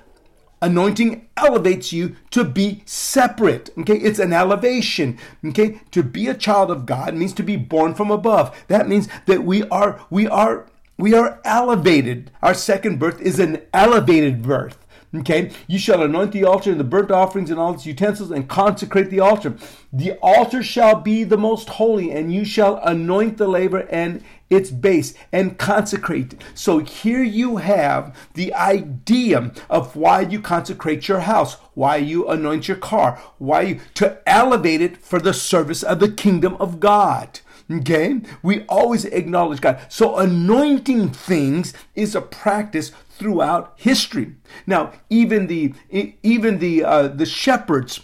Anointing 0.63 1.27
elevates 1.37 1.91
you 1.91 2.15
to 2.29 2.43
be 2.43 2.83
separate. 2.85 3.71
Okay, 3.79 3.97
it's 3.97 4.19
an 4.19 4.31
elevation. 4.31 5.17
Okay, 5.43 5.81
to 5.89 6.03
be 6.03 6.27
a 6.27 6.35
child 6.35 6.69
of 6.69 6.85
God 6.85 7.15
means 7.15 7.33
to 7.33 7.41
be 7.41 7.55
born 7.55 7.95
from 7.95 8.11
above. 8.11 8.55
That 8.67 8.87
means 8.87 9.07
that 9.25 9.43
we 9.43 9.63
are 9.69 10.05
we 10.11 10.27
are 10.27 10.69
we 10.99 11.15
are 11.15 11.41
elevated. 11.43 12.29
Our 12.43 12.53
second 12.53 12.99
birth 12.99 13.19
is 13.21 13.39
an 13.39 13.63
elevated 13.73 14.43
birth. 14.43 14.77
Okay, 15.13 15.51
you 15.67 15.77
shall 15.77 16.01
anoint 16.01 16.31
the 16.31 16.45
altar 16.45 16.71
and 16.71 16.79
the 16.79 16.85
burnt 16.85 17.11
offerings 17.11 17.49
and 17.49 17.59
all 17.59 17.73
its 17.73 17.85
utensils 17.85 18.31
and 18.31 18.47
consecrate 18.47 19.09
the 19.09 19.19
altar. 19.19 19.55
The 19.91 20.13
altar 20.21 20.63
shall 20.63 21.01
be 21.01 21.25
the 21.25 21.37
most 21.37 21.67
holy, 21.67 22.11
and 22.11 22.33
you 22.33 22.45
shall 22.45 22.77
anoint 22.77 23.37
the 23.37 23.49
laver 23.49 23.79
and 23.89 24.23
its 24.49 24.71
base 24.71 25.13
and 25.31 25.57
consecrate. 25.57 26.35
So 26.53 26.79
here 26.79 27.23
you 27.23 27.57
have 27.57 28.15
the 28.35 28.53
idea 28.53 29.51
of 29.69 29.97
why 29.97 30.21
you 30.21 30.39
consecrate 30.39 31.09
your 31.09 31.21
house, 31.21 31.55
why 31.73 31.97
you 31.97 32.27
anoint 32.29 32.69
your 32.69 32.77
car, 32.77 33.21
why 33.37 33.61
you 33.61 33.79
to 33.95 34.17
elevate 34.25 34.81
it 34.81 34.97
for 34.97 35.19
the 35.19 35.33
service 35.33 35.83
of 35.83 35.99
the 35.99 36.11
kingdom 36.11 36.55
of 36.59 36.79
God. 36.79 37.41
Okay? 37.69 38.21
We 38.43 38.63
always 38.67 39.05
acknowledge 39.05 39.61
God. 39.61 39.79
So 39.89 40.17
anointing 40.17 41.09
things 41.11 41.73
is 41.95 42.15
a 42.15 42.21
practice 42.21 42.91
throughout 43.21 43.73
history. 43.75 44.33
Now, 44.65 44.93
even 45.11 45.45
the 45.45 45.75
even 46.23 46.57
the 46.57 46.83
uh, 46.83 47.07
the 47.07 47.27
shepherds 47.27 48.01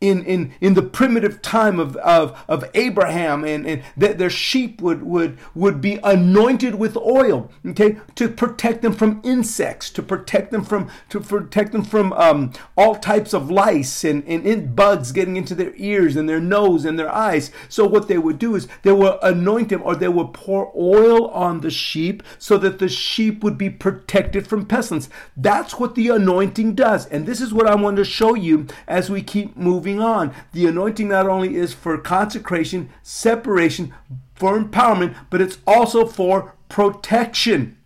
in, 0.00 0.24
in, 0.24 0.54
in 0.60 0.74
the 0.74 0.82
primitive 0.82 1.42
time 1.42 1.78
of, 1.78 1.94
of, 1.96 2.42
of 2.48 2.64
Abraham 2.72 3.44
and, 3.44 3.66
and 3.66 3.82
that 3.96 4.16
their 4.16 4.30
sheep 4.30 4.80
would, 4.80 5.02
would, 5.02 5.38
would 5.54 5.80
be 5.80 5.98
anointed 6.02 6.76
with 6.76 6.96
oil, 6.96 7.50
okay, 7.66 7.98
to 8.14 8.28
protect 8.28 8.80
them 8.80 8.94
from 8.94 9.20
insects, 9.24 9.90
to 9.90 10.02
protect 10.02 10.50
them 10.52 10.64
from, 10.64 10.90
to 11.10 11.20
protect 11.20 11.72
them 11.72 11.84
from 11.84 12.14
um, 12.14 12.52
all 12.78 12.94
types 12.94 13.34
of 13.34 13.50
lice 13.50 14.02
and, 14.02 14.24
and, 14.24 14.46
and 14.46 14.74
bugs 14.74 15.12
getting 15.12 15.36
into 15.36 15.54
their 15.54 15.74
ears 15.76 16.16
and 16.16 16.28
their 16.28 16.40
nose 16.40 16.86
and 16.86 16.98
their 16.98 17.12
eyes. 17.12 17.50
So 17.68 17.86
what 17.86 18.08
they 18.08 18.18
would 18.18 18.38
do 18.38 18.54
is 18.54 18.68
they 18.82 18.92
would 18.92 19.18
anoint 19.22 19.68
them 19.68 19.82
or 19.84 19.94
they 19.94 20.08
would 20.08 20.32
pour 20.32 20.72
oil 20.74 21.28
on 21.28 21.60
the 21.60 21.70
sheep 21.70 22.22
so 22.38 22.56
that 22.58 22.78
the 22.78 22.88
sheep 22.88 23.44
would 23.44 23.58
be 23.58 23.68
protected 23.68 24.46
from 24.46 24.64
pestilence. 24.64 25.10
That's 25.36 25.78
what 25.78 25.94
the 25.94 26.08
anointing 26.08 26.74
does. 26.74 27.06
And 27.06 27.26
this 27.26 27.42
is 27.42 27.52
what 27.52 27.66
I 27.66 27.74
want 27.74 27.98
to 27.98 28.04
show 28.04 28.34
you 28.34 28.66
as 28.88 29.10
we 29.10 29.22
keep 29.22 29.56
moving 29.58 29.89
moving 29.90 30.02
on. 30.02 30.34
The 30.52 30.66
anointing 30.66 31.08
not 31.08 31.26
only 31.26 31.56
is 31.56 31.74
for 31.74 31.98
consecration, 31.98 32.90
separation, 33.02 33.94
for 34.34 34.58
empowerment, 34.58 35.14
but 35.28 35.40
it's 35.40 35.58
also 35.66 36.06
for 36.06 36.54
protection. 36.68 37.76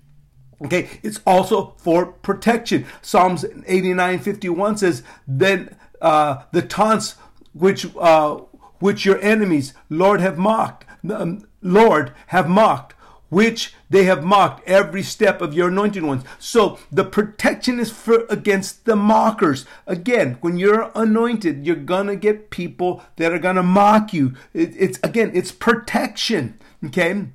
Okay, 0.65 0.89
it's 1.03 1.21
also 1.27 1.75
for 1.79 2.07
protection. 2.07 2.87
Psalms 3.03 3.45
89 3.67 4.19
51 4.21 4.79
says, 4.79 5.03
Then 5.27 5.77
uh, 6.01 6.43
the 6.53 6.63
taunts 6.63 7.17
which 7.53 7.87
uh, 7.97 8.37
which 8.79 9.05
your 9.05 9.21
enemies, 9.21 9.75
Lord, 9.89 10.21
have 10.21 10.39
mocked, 10.39 10.85
um, 11.11 11.47
Lord, 11.63 12.13
have 12.29 12.49
mocked, 12.49 12.94
which 13.29 13.75
they 13.91 14.05
have 14.05 14.25
mocked 14.25 14.67
every 14.69 15.03
step 15.03 15.41
of 15.41 15.55
your 15.55 15.69
anointed 15.69 16.03
ones. 16.03 16.25
So 16.39 16.79
the 16.91 17.05
protection 17.05 17.81
is 17.81 17.91
for 17.91 18.27
against 18.29 18.85
the 18.85 18.97
mockers. 18.97 19.67
Again, 19.87 20.39
when 20.41 20.57
you're 20.57 20.91
anointed, 20.95 21.67
you're 21.67 21.77
gonna 21.77 22.17
get 22.17 22.51
people 22.51 23.03
that 23.17 23.33
are 23.33 23.39
gonna 23.39 23.63
mock 23.63 24.13
you. 24.13 24.35
It, 24.53 24.75
it's 24.77 24.99
again, 25.03 25.31
it's 25.35 25.53
protection. 25.53 26.59
Okay. 26.85 27.27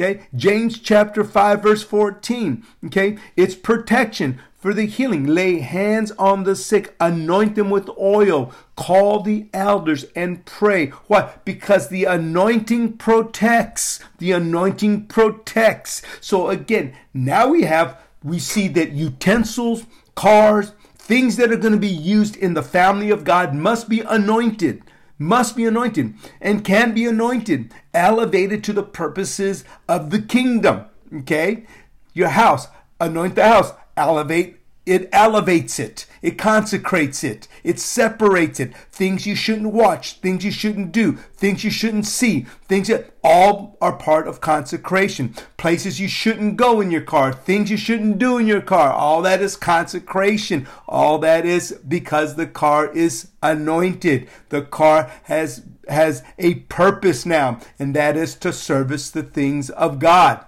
Okay, 0.00 0.22
James 0.34 0.78
chapter 0.78 1.22
5, 1.22 1.62
verse 1.62 1.82
14. 1.82 2.64
Okay, 2.86 3.18
it's 3.36 3.54
protection 3.54 4.40
for 4.56 4.72
the 4.72 4.86
healing. 4.86 5.26
Lay 5.26 5.58
hands 5.58 6.10
on 6.12 6.44
the 6.44 6.56
sick, 6.56 6.96
anoint 6.98 7.54
them 7.54 7.68
with 7.68 7.90
oil, 7.98 8.50
call 8.76 9.20
the 9.20 9.48
elders 9.52 10.06
and 10.16 10.46
pray. 10.46 10.86
Why? 11.06 11.34
Because 11.44 11.88
the 11.88 12.04
anointing 12.04 12.96
protects. 12.96 14.00
The 14.16 14.32
anointing 14.32 15.06
protects. 15.08 16.00
So 16.22 16.48
again, 16.48 16.96
now 17.12 17.48
we 17.48 17.64
have, 17.64 18.00
we 18.24 18.38
see 18.38 18.68
that 18.68 18.92
utensils, 18.92 19.84
cars, 20.14 20.72
things 20.96 21.36
that 21.36 21.52
are 21.52 21.56
going 21.56 21.74
to 21.74 21.78
be 21.78 21.88
used 21.88 22.36
in 22.36 22.54
the 22.54 22.62
family 22.62 23.10
of 23.10 23.24
God 23.24 23.54
must 23.54 23.86
be 23.86 24.00
anointed 24.00 24.82
must 25.20 25.54
be 25.54 25.66
anointed 25.66 26.14
and 26.40 26.64
can 26.64 26.94
be 26.94 27.04
anointed, 27.04 27.72
elevated 27.92 28.64
to 28.64 28.72
the 28.72 28.82
purposes 28.82 29.64
of 29.86 30.10
the 30.10 30.20
kingdom. 30.20 30.86
Okay? 31.14 31.66
Your 32.14 32.30
house, 32.30 32.66
anoint 32.98 33.34
the 33.34 33.46
house, 33.46 33.72
elevate 33.96 34.59
it 34.86 35.08
elevates 35.12 35.78
it. 35.78 36.06
It 36.22 36.38
consecrates 36.38 37.22
it. 37.22 37.48
It 37.62 37.78
separates 37.78 38.60
it. 38.60 38.74
Things 38.90 39.26
you 39.26 39.34
shouldn't 39.34 39.72
watch, 39.72 40.14
things 40.20 40.44
you 40.44 40.50
shouldn't 40.50 40.92
do, 40.92 41.12
things 41.36 41.64
you 41.64 41.70
shouldn't 41.70 42.06
see, 42.06 42.46
things 42.66 42.88
that 42.88 43.12
all 43.22 43.76
are 43.80 43.92
part 43.92 44.26
of 44.26 44.40
consecration. 44.40 45.34
Places 45.56 46.00
you 46.00 46.08
shouldn't 46.08 46.56
go 46.56 46.80
in 46.80 46.90
your 46.90 47.02
car, 47.02 47.32
things 47.32 47.70
you 47.70 47.76
shouldn't 47.76 48.18
do 48.18 48.38
in 48.38 48.46
your 48.46 48.62
car. 48.62 48.92
All 48.92 49.22
that 49.22 49.42
is 49.42 49.56
consecration. 49.56 50.66
All 50.88 51.18
that 51.18 51.46
is 51.46 51.78
because 51.86 52.34
the 52.34 52.46
car 52.46 52.90
is 52.92 53.28
anointed. 53.42 54.28
The 54.48 54.62
car 54.62 55.10
has 55.24 55.62
has 55.88 56.22
a 56.38 56.54
purpose 56.54 57.26
now, 57.26 57.60
and 57.78 57.94
that 57.96 58.16
is 58.16 58.34
to 58.36 58.52
service 58.52 59.10
the 59.10 59.22
things 59.22 59.70
of 59.70 59.98
God. 59.98 60.44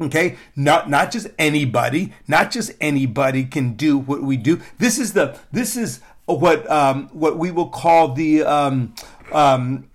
Okay, 0.00 0.36
not 0.56 0.88
not 0.88 1.10
just 1.10 1.28
anybody, 1.38 2.12
not 2.26 2.50
just 2.50 2.72
anybody 2.80 3.44
can 3.44 3.74
do 3.74 3.98
what 3.98 4.22
we 4.22 4.38
do. 4.38 4.60
This 4.78 4.98
is 4.98 5.12
the 5.12 5.38
this 5.52 5.76
is 5.76 6.00
what 6.24 6.68
um, 6.70 7.08
what 7.12 7.36
we 7.36 7.50
will 7.50 7.68
call 7.68 8.14
the 8.14 8.42
um, 8.42 8.94
um, 9.30 9.90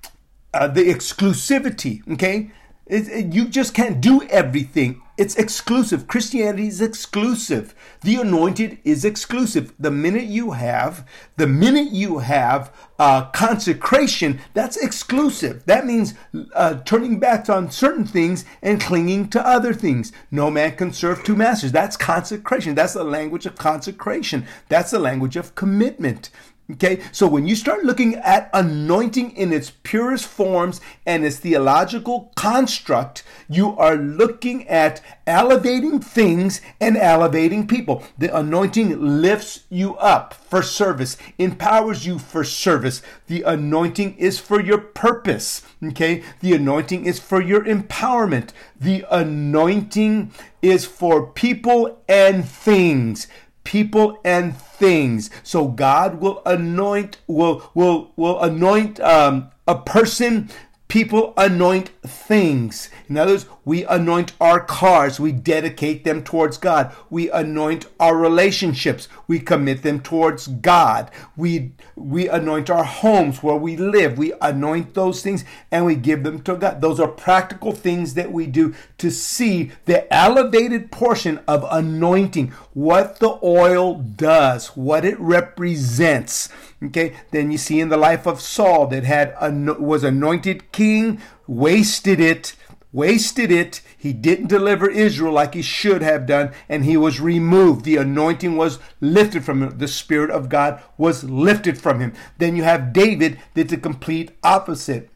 uh, 0.53 0.67
the 0.67 0.83
exclusivity. 0.83 2.07
Okay, 2.13 2.51
it, 2.85 3.07
it, 3.07 3.33
you 3.33 3.47
just 3.47 3.73
can't 3.73 3.99
do 3.99 4.21
everything. 4.29 5.01
It's 5.17 5.35
exclusive. 5.35 6.07
Christianity 6.07 6.67
is 6.67 6.81
exclusive. 6.81 7.73
The 8.01 8.15
anointed 8.15 8.79
is 8.83 9.05
exclusive. 9.05 9.73
The 9.79 9.91
minute 9.91 10.25
you 10.25 10.51
have, 10.51 11.07
the 11.37 11.47
minute 11.47 11.91
you 11.91 12.19
have 12.19 12.73
uh, 12.99 13.25
consecration, 13.29 14.41
that's 14.53 14.75
exclusive. 14.75 15.65
That 15.67 15.85
means 15.85 16.15
uh, 16.53 16.81
turning 16.81 17.19
back 17.19 17.49
on 17.49 17.71
certain 17.71 18.05
things 18.05 18.43
and 18.61 18.81
clinging 18.81 19.29
to 19.29 19.47
other 19.47 19.73
things. 19.73 20.11
No 20.31 20.51
man 20.51 20.75
can 20.75 20.91
serve 20.91 21.23
two 21.23 21.35
masters. 21.35 21.71
That's 21.71 21.95
consecration. 21.95 22.75
That's 22.75 22.93
the 22.93 23.03
language 23.05 23.45
of 23.45 23.55
consecration. 23.55 24.45
That's 24.67 24.91
the 24.91 24.99
language 24.99 25.37
of 25.37 25.55
commitment. 25.55 26.29
Okay, 26.71 26.99
so 27.11 27.27
when 27.27 27.45
you 27.45 27.55
start 27.55 27.83
looking 27.83 28.15
at 28.15 28.49
anointing 28.51 29.35
in 29.37 29.53
its 29.53 29.71
purest 29.83 30.25
forms 30.25 30.81
and 31.05 31.23
its 31.23 31.37
theological 31.37 32.31
construct, 32.35 33.23
you 33.47 33.77
are 33.77 33.95
looking 33.95 34.67
at 34.67 34.99
elevating 35.27 35.99
things 35.99 36.61
and 36.81 36.97
elevating 36.97 37.67
people. 37.67 38.03
The 38.17 38.35
anointing 38.35 39.21
lifts 39.21 39.65
you 39.69 39.95
up 39.97 40.33
for 40.33 40.63
service, 40.63 41.17
empowers 41.37 42.07
you 42.07 42.17
for 42.17 42.43
service. 42.43 43.03
The 43.27 43.43
anointing 43.43 44.15
is 44.17 44.39
for 44.39 44.59
your 44.59 44.79
purpose. 44.79 45.61
Okay, 45.83 46.23
the 46.39 46.55
anointing 46.55 47.05
is 47.05 47.19
for 47.19 47.43
your 47.43 47.63
empowerment. 47.63 48.53
The 48.79 49.05
anointing 49.11 50.31
is 50.63 50.83
for 50.83 51.27
people 51.27 52.01
and 52.09 52.43
things 52.43 53.27
people 53.65 54.19
and 54.23 54.55
things. 54.55 55.29
So 55.43 55.67
God 55.67 56.21
will 56.21 56.41
anoint 56.45 57.17
will 57.27 57.69
will 57.73 58.13
will 58.15 58.39
anoint 58.41 59.01
um, 59.01 59.51
a 59.67 59.75
person 59.75 60.49
People 60.87 61.33
anoint 61.35 61.89
things. 62.05 62.89
In 63.09 63.17
other 63.17 63.33
words, 63.33 63.47
we 63.65 63.83
anoint 63.85 64.33
our 64.39 64.59
cars. 64.59 65.19
We 65.19 65.31
dedicate 65.31 66.03
them 66.03 66.23
towards 66.23 66.57
God. 66.57 66.95
We 67.09 67.29
anoint 67.31 67.87
our 67.99 68.15
relationships. 68.15 69.07
We 69.27 69.39
commit 69.39 69.81
them 69.81 69.99
towards 69.99 70.47
God. 70.47 71.09
We, 71.35 71.71
we 71.95 72.29
anoint 72.29 72.69
our 72.69 72.83
homes 72.83 73.41
where 73.41 73.55
we 73.55 73.75
live. 73.75 74.19
We 74.19 74.33
anoint 74.39 74.93
those 74.93 75.23
things 75.23 75.43
and 75.71 75.85
we 75.85 75.95
give 75.95 76.23
them 76.23 76.43
to 76.43 76.55
God. 76.55 76.81
Those 76.81 76.99
are 76.99 77.07
practical 77.07 77.71
things 77.71 78.13
that 78.13 78.31
we 78.31 78.45
do 78.45 78.75
to 78.99 79.09
see 79.09 79.71
the 79.85 80.11
elevated 80.13 80.91
portion 80.91 81.39
of 81.47 81.65
anointing, 81.69 82.49
what 82.73 83.19
the 83.19 83.39
oil 83.41 83.95
does, 83.95 84.67
what 84.67 85.03
it 85.03 85.19
represents. 85.19 86.49
Okay, 86.83 87.15
then 87.31 87.51
you 87.51 87.57
see 87.57 87.79
in 87.79 87.89
the 87.89 87.97
life 87.97 88.27
of 88.27 88.41
Saul 88.41 88.87
that 88.87 89.05
had 89.05 89.33
was 89.79 90.03
anointed 90.03 90.71
king, 90.71 91.21
wasted 91.47 92.19
it, 92.19 92.55
wasted 92.91 93.51
it. 93.51 93.81
He 93.97 94.13
didn't 94.13 94.47
deliver 94.47 94.89
Israel 94.89 95.33
like 95.33 95.53
he 95.53 95.61
should 95.61 96.01
have 96.01 96.25
done, 96.25 96.51
and 96.69 96.85
he 96.85 96.97
was 96.97 97.19
removed. 97.19 97.85
The 97.85 97.97
anointing 97.97 98.55
was 98.55 98.79
lifted 99.01 99.43
from 99.43 99.63
him. 99.63 99.77
The 99.77 99.87
Spirit 99.87 100.31
of 100.31 100.49
God 100.49 100.81
was 100.97 101.23
lifted 101.23 101.77
from 101.77 101.99
him. 101.99 102.13
Then 102.37 102.55
you 102.55 102.63
have 102.63 102.93
David, 102.93 103.39
did 103.53 103.69
the 103.69 103.77
complete 103.77 104.31
opposite. 104.43 105.09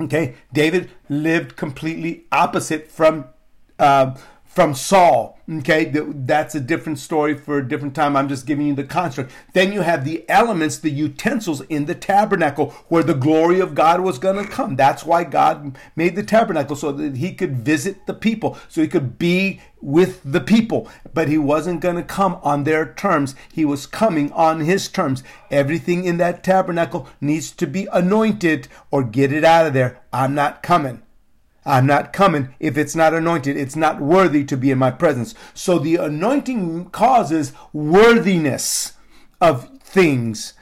Okay, 0.00 0.36
David 0.52 0.90
lived 1.08 1.56
completely 1.56 2.24
opposite 2.30 2.90
from 2.90 3.26
uh, 3.78 4.16
from 4.58 4.74
Saul. 4.74 5.38
Okay, 5.48 5.84
that's 5.84 6.56
a 6.56 6.60
different 6.60 6.98
story 6.98 7.38
for 7.38 7.58
a 7.58 7.68
different 7.68 7.94
time. 7.94 8.16
I'm 8.16 8.28
just 8.28 8.44
giving 8.44 8.66
you 8.66 8.74
the 8.74 8.82
construct. 8.82 9.30
Then 9.52 9.72
you 9.72 9.82
have 9.82 10.04
the 10.04 10.28
elements, 10.28 10.78
the 10.78 10.90
utensils 10.90 11.60
in 11.68 11.84
the 11.84 11.94
tabernacle 11.94 12.70
where 12.88 13.04
the 13.04 13.14
glory 13.14 13.60
of 13.60 13.76
God 13.76 14.00
was 14.00 14.18
going 14.18 14.44
to 14.44 14.50
come. 14.50 14.74
That's 14.74 15.04
why 15.04 15.22
God 15.22 15.78
made 15.94 16.16
the 16.16 16.24
tabernacle 16.24 16.74
so 16.74 16.90
that 16.90 17.18
he 17.18 17.34
could 17.34 17.58
visit 17.58 18.04
the 18.06 18.14
people, 18.14 18.58
so 18.68 18.82
he 18.82 18.88
could 18.88 19.16
be 19.16 19.60
with 19.80 20.22
the 20.24 20.40
people. 20.40 20.88
But 21.14 21.28
he 21.28 21.38
wasn't 21.38 21.80
going 21.80 21.94
to 21.94 22.02
come 22.02 22.40
on 22.42 22.64
their 22.64 22.92
terms, 22.94 23.36
he 23.52 23.64
was 23.64 23.86
coming 23.86 24.32
on 24.32 24.58
his 24.58 24.88
terms. 24.88 25.22
Everything 25.52 26.04
in 26.04 26.16
that 26.16 26.42
tabernacle 26.42 27.08
needs 27.20 27.52
to 27.52 27.66
be 27.68 27.86
anointed 27.92 28.66
or 28.90 29.04
get 29.04 29.32
it 29.32 29.44
out 29.44 29.68
of 29.68 29.72
there. 29.72 30.00
I'm 30.12 30.34
not 30.34 30.64
coming. 30.64 31.02
I'm 31.68 31.86
not 31.86 32.14
coming 32.14 32.54
if 32.58 32.78
it's 32.78 32.96
not 32.96 33.12
anointed. 33.12 33.56
It's 33.56 33.76
not 33.76 34.00
worthy 34.00 34.42
to 34.44 34.56
be 34.56 34.70
in 34.70 34.78
my 34.78 34.90
presence. 34.90 35.34
So 35.52 35.78
the 35.78 35.96
anointing 35.96 36.86
causes 36.90 37.52
worthiness 37.74 38.94
of 39.38 39.68
things 39.80 40.54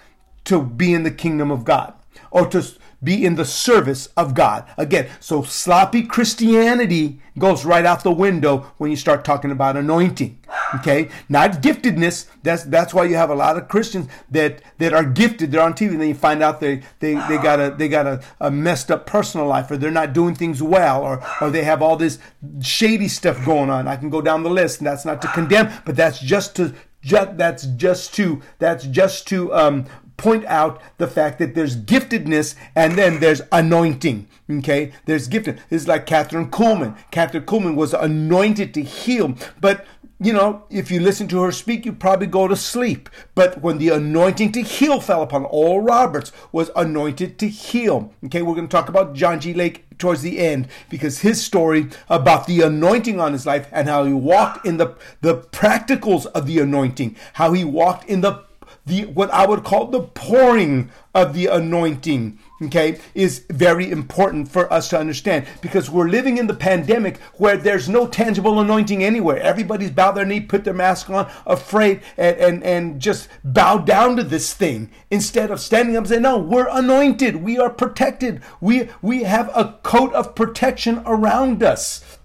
to 0.47 0.61
be 0.61 0.93
in 0.93 1.05
the 1.05 1.13
kingdom 1.13 1.53
of 1.53 1.65
God 1.65 1.95
or 2.33 2.49
to 2.49 2.67
be 3.03 3.25
in 3.25 3.35
the 3.37 3.45
service 3.45 4.09
of 4.17 4.35
God. 4.35 4.65
Again, 4.77 5.09
so 5.21 5.43
sloppy 5.43 6.03
Christianity 6.03 7.21
goes 7.39 7.65
right 7.65 7.85
out 7.85 8.03
the 8.03 8.13
window 8.13 8.73
when 8.79 8.91
you 8.91 8.97
start 8.97 9.25
talking 9.25 9.51
about 9.51 9.77
anointing. 9.77 10.39
Okay, 10.77 11.11
not 11.29 11.63
giftedness. 11.63 12.27
That's 12.43 12.65
that's 12.65 12.95
why 12.95 13.05
you 13.05 13.17
have 13.17 13.31
a 13.31 13.35
lot 13.35 13.57
of 13.57 13.69
Christians 13.69 14.09
that 14.31 14.63
that 14.79 14.93
are 14.93 15.05
gifted. 15.05 15.53
They're 15.53 15.63
on 15.63 15.75
TV, 15.75 15.91
and 15.91 16.01
then 16.01 16.09
you 16.09 16.15
find 16.15 16.43
out 16.43 16.61
they 16.61 16.83
they, 17.01 17.15
they 17.15 17.39
got 17.39 17.61
a 17.61 17.75
they 17.77 17.89
got 17.89 18.07
a, 18.07 18.23
a 18.41 18.51
messed 18.51 18.91
up 18.91 19.07
personal 19.07 19.47
life, 19.47 19.71
or 19.71 19.77
they're 19.77 19.91
not 19.91 20.13
doing 20.13 20.35
things 20.35 20.63
well, 20.63 21.03
or 21.03 21.23
or 21.41 21.51
they 21.51 21.65
have 21.65 21.83
all 21.83 21.97
this 21.97 22.19
shady 22.63 23.09
stuff 23.09 23.45
going 23.45 23.71
on. 23.71 23.87
I 23.87 23.97
can 23.97 24.11
go 24.11 24.21
down 24.23 24.43
the 24.43 24.51
list, 24.51 24.79
and 24.79 24.87
that's 24.87 25.05
not 25.05 25.21
to 25.23 25.29
condemn, 25.29 25.71
but 25.85 25.97
that's 25.97 26.19
just 26.21 26.57
to 26.57 26.75
just, 27.03 27.37
that's 27.37 27.67
just 27.67 28.15
to 28.15 28.43
that's 28.59 28.85
just 28.87 29.29
to 29.29 29.55
um, 29.55 29.87
point 30.17 30.45
out 30.47 30.81
the 30.99 31.07
fact 31.07 31.39
that 31.39 31.55
there's 31.55 31.77
giftedness 31.77 32.55
and 32.75 32.97
then 32.97 33.21
there's 33.21 33.43
anointing. 33.53 34.29
Okay, 34.49 34.93
there's 35.07 35.29
gifted. 35.29 35.61
It's 35.71 35.89
like 35.89 36.07
Kathryn 36.07 36.51
Kuhlman. 36.51 36.97
Kathryn 37.11 37.45
Kuhlman 37.45 37.75
was 37.75 37.93
anointed 37.95 38.73
to 38.75 38.83
heal, 38.83 39.35
but 39.61 39.87
you 40.19 40.33
know, 40.33 40.65
if 40.71 40.91
you 40.91 41.01
listen 41.01 41.29
to 41.29 41.43
her 41.43 41.53
speak, 41.53 41.85
you 41.85 41.93
probably 41.93 42.27
go 42.27 42.49
to 42.49 42.57
sleep. 42.57 43.11
But 43.35 43.61
when 43.61 43.77
the 43.77 43.91
anointing 43.91 44.53
to 44.53 44.63
heal 44.63 44.99
fell 45.01 45.23
upon 45.23 45.45
Oral 45.45 45.83
Roberts 45.83 46.33
was 46.53 46.71
anointed 46.75 47.39
to 47.41 47.49
heal. 47.49 48.15
Okay, 48.25 48.41
we're 48.41 48.55
going 48.55 48.69
to 48.69 48.73
talk 48.73 48.89
about 48.89 49.15
John 49.15 49.41
G. 49.41 49.53
Lake 49.53 49.85
towards 49.99 50.23
the 50.23 50.39
end 50.39 50.69
because 50.89 51.21
his 51.21 51.45
story 51.45 51.89
about 52.09 52.47
the 52.47 52.63
anointing 52.63 53.21
on 53.21 53.33
his 53.33 53.47
life 53.47 53.69
and 53.73 53.89
how 53.89 54.05
he 54.05 54.13
walked 54.13 54.65
in 54.65 54.79
the 54.79 54.95
the 55.21 55.37
practicals 55.37 56.27
of 56.27 56.47
the 56.47 56.61
anointing, 56.61 57.17
how 57.35 57.53
he 57.53 57.65
walked 57.65 58.09
in 58.09 58.23
the 58.23 58.46
the 58.87 59.05
what 59.07 59.31
I 59.31 59.47
would 59.47 59.65
call 59.65 59.89
the 59.89 60.03
pouring 60.03 60.91
of 61.13 61.35
the 61.35 61.47
anointing, 61.47 62.39
okay, 62.63 63.01
is 63.15 63.45
very 63.51 63.91
important 63.91 64.49
for 64.49 64.73
us 64.73 64.89
to 64.91 64.99
understand 64.99 65.47
because 65.61 65.91
we're 65.91 66.09
living 66.09 66.39
in 66.39 66.47
the 66.47 66.55
pandemic 66.55 67.19
where 67.35 67.57
there's 67.57 67.89
no 67.89 68.07
tangible 68.07 68.61
anointing 68.61 69.03
anywhere. 69.03 69.41
Everybody's 69.41 69.91
bowed 69.91 70.13
their 70.13 70.25
knee, 70.25 70.41
put 70.41 70.65
their 70.65 70.75
mask 70.75 71.11
on, 71.11 71.29
afraid, 71.47 72.03
and, 72.17 72.37
and, 72.37 72.63
and 72.65 73.01
just 73.01 73.29
bow 73.43 73.79
down 73.79 74.17
to 74.17 74.23
this 74.23 74.55
thing 74.55 74.91
instead 75.11 75.51
of 75.51 75.61
standing 75.61 75.97
up 75.97 76.03
and 76.03 76.09
saying, 76.09 76.23
No, 76.23 76.39
we're 76.39 76.69
anointed, 76.71 77.37
we 77.37 77.59
are 77.59 77.71
protected, 77.71 78.41
we 78.61 78.89
we 79.03 79.25
have 79.25 79.51
a 79.55 79.79
coat 79.83 80.13
of 80.13 80.35
protection 80.35 81.03
around 81.07 81.63
us. 81.63 82.16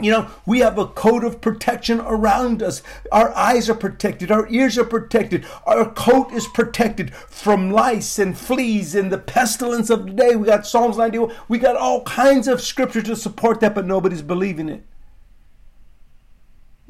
You 0.00 0.12
know, 0.12 0.30
we 0.46 0.60
have 0.60 0.78
a 0.78 0.86
coat 0.86 1.24
of 1.24 1.40
protection 1.40 2.00
around 2.00 2.62
us. 2.62 2.82
Our 3.10 3.34
eyes 3.34 3.68
are 3.68 3.74
protected. 3.74 4.30
Our 4.30 4.48
ears 4.48 4.78
are 4.78 4.84
protected. 4.84 5.44
Our 5.66 5.90
coat 5.90 6.32
is 6.32 6.46
protected 6.46 7.12
from 7.12 7.72
lice 7.72 8.16
and 8.16 8.38
fleas 8.38 8.94
and 8.94 9.10
the 9.10 9.18
pestilence 9.18 9.90
of 9.90 10.06
the 10.06 10.12
day. 10.12 10.36
We 10.36 10.46
got 10.46 10.68
Psalms 10.68 10.98
91. 10.98 11.34
We 11.48 11.58
got 11.58 11.74
all 11.74 12.04
kinds 12.04 12.46
of 12.46 12.60
scripture 12.60 13.02
to 13.02 13.16
support 13.16 13.58
that, 13.58 13.74
but 13.74 13.86
nobody's 13.86 14.22
believing 14.22 14.68
it. 14.68 14.84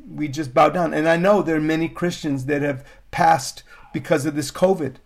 We 0.07 0.29
just 0.29 0.53
bow 0.53 0.69
down. 0.69 0.93
And 0.93 1.09
I 1.09 1.17
know 1.17 1.41
there 1.41 1.57
are 1.57 1.63
many 1.63 1.89
Christians 1.89 2.45
that 2.45 2.61
have 2.61 2.85
passed 3.11 3.63
because 3.95 4.27
of 4.27 4.35
this 4.35 4.51
COVID. 4.51 4.97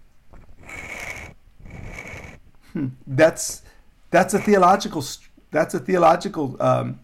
Hmm. 2.73 2.88
That's 3.07 3.62
that's 4.11 4.35
a 4.35 4.41
theological 4.41 5.05
that's 5.53 5.75
a 5.75 5.79
theological 5.79 6.57
um, 6.61 6.99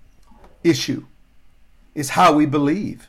issue 0.64 1.04
is 1.94 2.10
how 2.10 2.32
we 2.32 2.46
believe. 2.46 3.08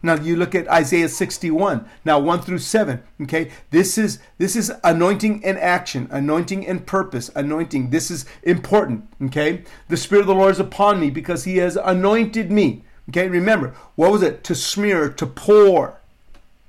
Now 0.00 0.14
you 0.14 0.36
look 0.36 0.54
at 0.54 0.68
Isaiah 0.68 1.08
61, 1.08 1.88
now 2.04 2.20
1 2.20 2.42
through 2.42 2.58
7, 2.58 3.02
okay? 3.22 3.50
This 3.70 3.98
is 3.98 4.20
this 4.38 4.54
is 4.54 4.70
anointing 4.84 5.42
in 5.42 5.56
action, 5.56 6.06
anointing 6.12 6.62
in 6.62 6.80
purpose, 6.80 7.32
anointing. 7.34 7.90
This 7.90 8.10
is 8.10 8.24
important, 8.44 9.08
okay? 9.24 9.64
The 9.88 9.96
spirit 9.96 10.20
of 10.20 10.26
the 10.28 10.34
Lord 10.34 10.52
is 10.52 10.60
upon 10.60 11.00
me 11.00 11.10
because 11.10 11.44
he 11.44 11.56
has 11.56 11.76
anointed 11.76 12.52
me. 12.52 12.84
Okay? 13.08 13.28
Remember, 13.28 13.74
what 13.96 14.12
was 14.12 14.22
it? 14.22 14.44
To 14.44 14.54
smear, 14.54 15.08
to 15.10 15.26
pour, 15.26 15.98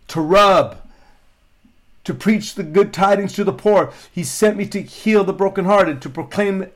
to 0.07 0.21
rub, 0.21 0.77
to 2.03 2.13
preach 2.13 2.55
the 2.55 2.63
good 2.63 2.93
tidings 2.93 3.33
to 3.33 3.43
the 3.43 3.53
poor. 3.53 3.93
He 4.11 4.23
sent 4.23 4.57
me 4.57 4.65
to 4.67 4.81
heal 4.81 5.23
the 5.23 5.33
brokenhearted, 5.33 6.01
to 6.01 6.09
proclaim 6.09 6.67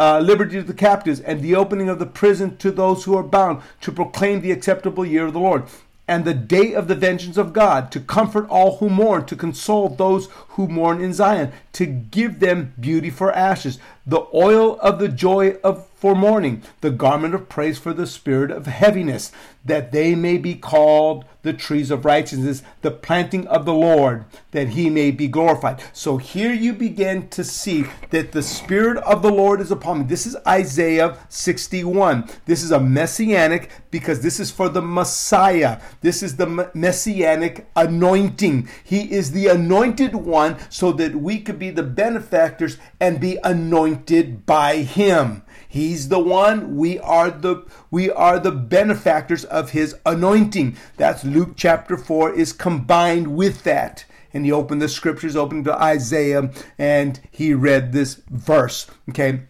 uh, 0.00 0.18
liberty 0.18 0.56
to 0.56 0.62
the 0.62 0.72
captives, 0.72 1.20
and 1.20 1.42
the 1.42 1.54
opening 1.54 1.90
of 1.90 1.98
the 1.98 2.06
prison 2.06 2.56
to 2.56 2.70
those 2.70 3.04
who 3.04 3.16
are 3.16 3.22
bound, 3.22 3.62
to 3.82 3.92
proclaim 3.92 4.40
the 4.40 4.50
acceptable 4.50 5.04
year 5.04 5.26
of 5.26 5.34
the 5.34 5.38
Lord, 5.38 5.64
and 6.08 6.24
the 6.24 6.34
day 6.34 6.72
of 6.72 6.88
the 6.88 6.94
vengeance 6.94 7.36
of 7.36 7.52
God, 7.52 7.92
to 7.92 8.00
comfort 8.00 8.48
all 8.48 8.78
who 8.78 8.88
mourn, 8.88 9.26
to 9.26 9.36
console 9.36 9.90
those 9.90 10.28
who 10.48 10.66
mourn 10.66 11.02
in 11.02 11.12
Zion, 11.12 11.52
to 11.74 11.84
give 11.84 12.40
them 12.40 12.72
beauty 12.80 13.10
for 13.10 13.30
ashes, 13.30 13.78
the 14.10 14.26
oil 14.34 14.76
of 14.80 14.98
the 14.98 15.08
joy 15.08 15.56
of 15.62 15.86
for 16.00 16.14
mourning, 16.14 16.62
the 16.80 16.90
garment 16.90 17.34
of 17.34 17.50
praise 17.50 17.78
for 17.78 17.92
the 17.92 18.06
spirit 18.06 18.50
of 18.50 18.64
heaviness, 18.64 19.30
that 19.62 19.92
they 19.92 20.14
may 20.14 20.38
be 20.38 20.54
called 20.54 21.26
the 21.42 21.52
trees 21.52 21.90
of 21.90 22.06
righteousness, 22.06 22.62
the 22.80 22.90
planting 22.90 23.46
of 23.48 23.66
the 23.66 23.74
Lord, 23.74 24.24
that 24.52 24.70
he 24.70 24.88
may 24.88 25.10
be 25.10 25.28
glorified. 25.28 25.82
So 25.92 26.16
here 26.16 26.54
you 26.54 26.72
begin 26.72 27.28
to 27.28 27.44
see 27.44 27.84
that 28.10 28.32
the 28.32 28.42
Spirit 28.42 28.96
of 29.04 29.20
the 29.20 29.30
Lord 29.30 29.60
is 29.60 29.70
upon 29.70 30.00
me. 30.00 30.04
This 30.06 30.26
is 30.26 30.36
Isaiah 30.46 31.18
61. 31.28 32.28
This 32.46 32.62
is 32.62 32.70
a 32.70 32.80
messianic 32.80 33.70
because 33.90 34.20
this 34.20 34.40
is 34.40 34.50
for 34.50 34.70
the 34.70 34.82
Messiah. 34.82 35.80
This 36.00 36.22
is 36.22 36.36
the 36.36 36.70
messianic 36.72 37.66
anointing. 37.76 38.68
He 38.84 39.12
is 39.12 39.32
the 39.32 39.48
anointed 39.48 40.14
one 40.14 40.56
so 40.70 40.92
that 40.92 41.14
we 41.14 41.40
could 41.40 41.58
be 41.58 41.70
the 41.70 41.82
benefactors 41.82 42.78
and 43.00 43.20
be 43.20 43.38
anointed 43.44 43.99
by 44.46 44.76
him. 44.76 45.42
He's 45.68 46.08
the 46.08 46.18
one. 46.18 46.76
We 46.76 46.98
are 46.98 47.30
the 47.30 47.64
we 47.90 48.10
are 48.10 48.40
the 48.40 48.50
benefactors 48.50 49.44
of 49.44 49.70
his 49.70 49.94
anointing. 50.04 50.76
That's 50.96 51.24
Luke 51.24 51.52
chapter 51.56 51.96
4 51.96 52.34
is 52.34 52.52
combined 52.52 53.36
with 53.36 53.62
that. 53.62 54.04
And 54.32 54.44
he 54.44 54.52
opened 54.52 54.82
the 54.82 54.88
scriptures, 54.88 55.36
opened 55.36 55.64
to 55.66 55.80
Isaiah, 55.80 56.50
and 56.78 57.20
he 57.30 57.54
read 57.54 57.92
this 57.92 58.20
verse. 58.30 58.88
Okay. 59.08 59.42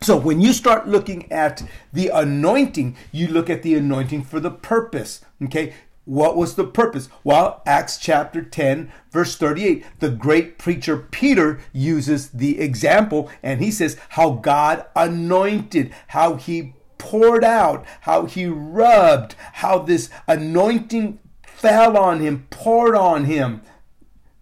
So 0.00 0.16
when 0.16 0.40
you 0.40 0.54
start 0.54 0.88
looking 0.88 1.30
at 1.30 1.62
the 1.92 2.08
anointing, 2.08 2.96
you 3.12 3.28
look 3.28 3.50
at 3.50 3.62
the 3.62 3.74
anointing 3.74 4.24
for 4.24 4.40
the 4.40 4.50
purpose. 4.50 5.20
Okay. 5.44 5.74
What 6.10 6.36
was 6.36 6.56
the 6.56 6.64
purpose? 6.64 7.08
Well, 7.22 7.62
Acts 7.64 7.96
chapter 7.96 8.42
10, 8.42 8.90
verse 9.12 9.36
38, 9.36 9.86
the 10.00 10.08
great 10.10 10.58
preacher 10.58 10.96
Peter 10.96 11.60
uses 11.72 12.30
the 12.30 12.58
example 12.58 13.30
and 13.44 13.60
he 13.60 13.70
says 13.70 13.96
how 14.08 14.30
God 14.30 14.86
anointed, 14.96 15.94
how 16.08 16.34
he 16.34 16.74
poured 16.98 17.44
out, 17.44 17.86
how 18.00 18.26
he 18.26 18.46
rubbed, 18.46 19.36
how 19.52 19.78
this 19.78 20.10
anointing 20.26 21.20
fell 21.44 21.96
on 21.96 22.18
him, 22.18 22.48
poured 22.50 22.96
on 22.96 23.26
him. 23.26 23.62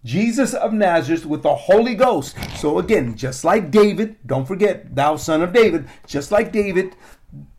Jesus 0.03 0.55
of 0.55 0.73
Nazareth 0.73 1.27
with 1.27 1.43
the 1.43 1.53
Holy 1.53 1.93
Ghost. 1.93 2.35
So 2.57 2.79
again, 2.79 3.15
just 3.15 3.43
like 3.43 3.69
David, 3.69 4.15
don't 4.25 4.47
forget, 4.47 4.95
thou 4.95 5.17
son 5.17 5.43
of 5.43 5.53
David, 5.53 5.87
just 6.07 6.31
like 6.31 6.51
David, 6.51 6.95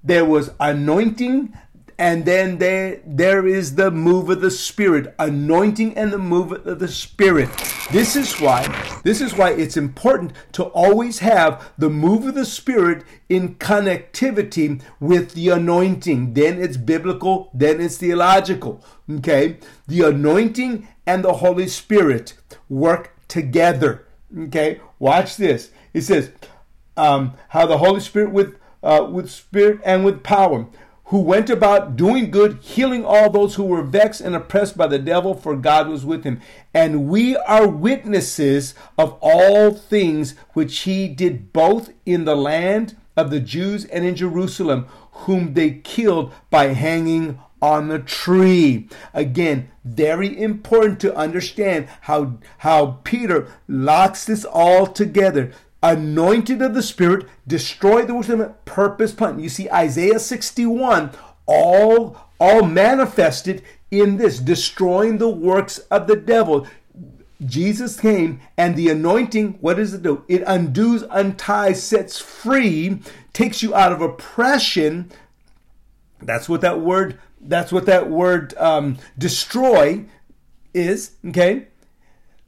there 0.02 0.24
was 0.24 0.50
anointing 0.58 1.56
and 2.00 2.24
then 2.24 2.56
there 2.56 2.98
there 3.04 3.46
is 3.46 3.74
the 3.74 3.90
move 3.90 4.30
of 4.30 4.40
the 4.40 4.50
spirit 4.50 5.14
anointing 5.18 5.94
and 5.98 6.10
the 6.10 6.18
move 6.18 6.50
of 6.50 6.78
the 6.78 6.88
spirit. 6.88 7.50
This 7.92 8.16
is 8.16 8.40
why 8.40 8.64
this 9.04 9.20
is 9.20 9.36
why 9.36 9.50
it's 9.50 9.76
important 9.76 10.32
to 10.52 10.64
always 10.64 11.18
have 11.18 11.70
the 11.76 11.90
move 11.90 12.26
of 12.26 12.34
the 12.34 12.46
spirit 12.46 13.04
in 13.28 13.56
connectivity 13.56 14.80
with 14.98 15.34
the 15.34 15.50
anointing. 15.50 16.32
Then 16.32 16.58
it's 16.58 16.78
biblical 16.78 17.50
then 17.52 17.82
it's 17.82 17.98
theological 17.98 18.82
okay? 19.18 19.58
The 19.86 20.08
anointing 20.08 20.88
and 21.06 21.22
the 21.22 21.34
holy 21.34 21.68
spirit 21.68 22.32
work 22.70 23.14
together 23.28 24.06
okay? 24.46 24.80
Watch 24.98 25.36
this. 25.36 25.70
It 25.92 26.02
says 26.02 26.30
um, 26.96 27.34
how 27.50 27.66
the 27.66 27.76
holy 27.76 28.00
spirit 28.00 28.30
with 28.30 28.56
uh, 28.82 29.06
with 29.12 29.30
spirit 29.30 29.82
and 29.84 30.02
with 30.02 30.22
power 30.22 30.66
who 31.10 31.18
went 31.18 31.50
about 31.50 31.96
doing 31.96 32.30
good, 32.30 32.56
healing 32.60 33.04
all 33.04 33.28
those 33.28 33.56
who 33.56 33.64
were 33.64 33.82
vexed 33.82 34.20
and 34.20 34.36
oppressed 34.36 34.76
by 34.76 34.86
the 34.86 34.98
devil, 34.98 35.34
for 35.34 35.56
God 35.56 35.88
was 35.88 36.04
with 36.04 36.22
him. 36.22 36.40
And 36.72 37.08
we 37.08 37.36
are 37.36 37.66
witnesses 37.66 38.74
of 38.96 39.18
all 39.20 39.74
things 39.74 40.36
which 40.52 40.80
he 40.80 41.08
did 41.08 41.52
both 41.52 41.92
in 42.06 42.26
the 42.26 42.36
land 42.36 42.96
of 43.16 43.30
the 43.30 43.40
Jews 43.40 43.84
and 43.86 44.04
in 44.04 44.14
Jerusalem, 44.14 44.86
whom 45.10 45.54
they 45.54 45.80
killed 45.82 46.32
by 46.48 46.66
hanging 46.66 47.40
on 47.60 47.88
the 47.88 47.98
tree. 47.98 48.88
Again, 49.12 49.68
very 49.84 50.40
important 50.40 51.00
to 51.00 51.16
understand 51.16 51.88
how, 52.02 52.38
how 52.58 53.00
Peter 53.02 53.48
locks 53.66 54.26
this 54.26 54.44
all 54.44 54.86
together 54.86 55.50
anointed 55.82 56.60
of 56.62 56.74
the 56.74 56.82
Spirit, 56.82 57.26
destroy 57.46 58.04
the 58.04 58.14
works 58.14 58.64
purpose 58.64 59.12
plan. 59.12 59.40
You 59.40 59.48
see, 59.48 59.70
Isaiah 59.70 60.18
61, 60.18 61.10
all, 61.46 62.16
all 62.38 62.62
manifested 62.62 63.62
in 63.90 64.16
this, 64.16 64.38
destroying 64.38 65.18
the 65.18 65.28
works 65.28 65.78
of 65.90 66.06
the 66.06 66.16
devil. 66.16 66.66
Jesus 67.44 67.98
came 67.98 68.40
and 68.58 68.76
the 68.76 68.90
anointing, 68.90 69.54
what 69.60 69.76
does 69.76 69.94
it 69.94 70.02
do? 70.02 70.24
It 70.28 70.42
undoes, 70.46 71.04
unties, 71.04 71.82
sets 71.82 72.18
free, 72.18 73.00
takes 73.32 73.62
you 73.62 73.74
out 73.74 73.92
of 73.92 74.02
oppression. 74.02 75.10
That's 76.20 76.48
what 76.48 76.60
that 76.60 76.80
word, 76.80 77.18
that's 77.40 77.72
what 77.72 77.86
that 77.86 78.10
word 78.10 78.54
um, 78.58 78.98
destroy 79.16 80.04
is, 80.74 81.12
okay? 81.28 81.68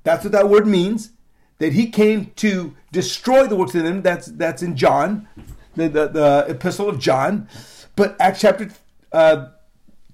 That's 0.04 0.24
what 0.24 0.32
that 0.32 0.50
word 0.50 0.66
means 0.66 1.12
that 1.62 1.74
he 1.74 1.88
came 1.88 2.32
to 2.34 2.74
destroy 2.90 3.46
the 3.46 3.54
works 3.54 3.76
of 3.76 3.84
them. 3.84 4.02
That's 4.02 4.26
that's 4.26 4.62
in 4.62 4.76
John, 4.76 5.28
the, 5.76 5.88
the, 5.88 6.08
the 6.08 6.46
epistle 6.48 6.88
of 6.88 6.98
John. 6.98 7.48
But 7.94 8.16
Acts 8.18 8.40
chapter 8.40 8.70
uh, 9.12 9.50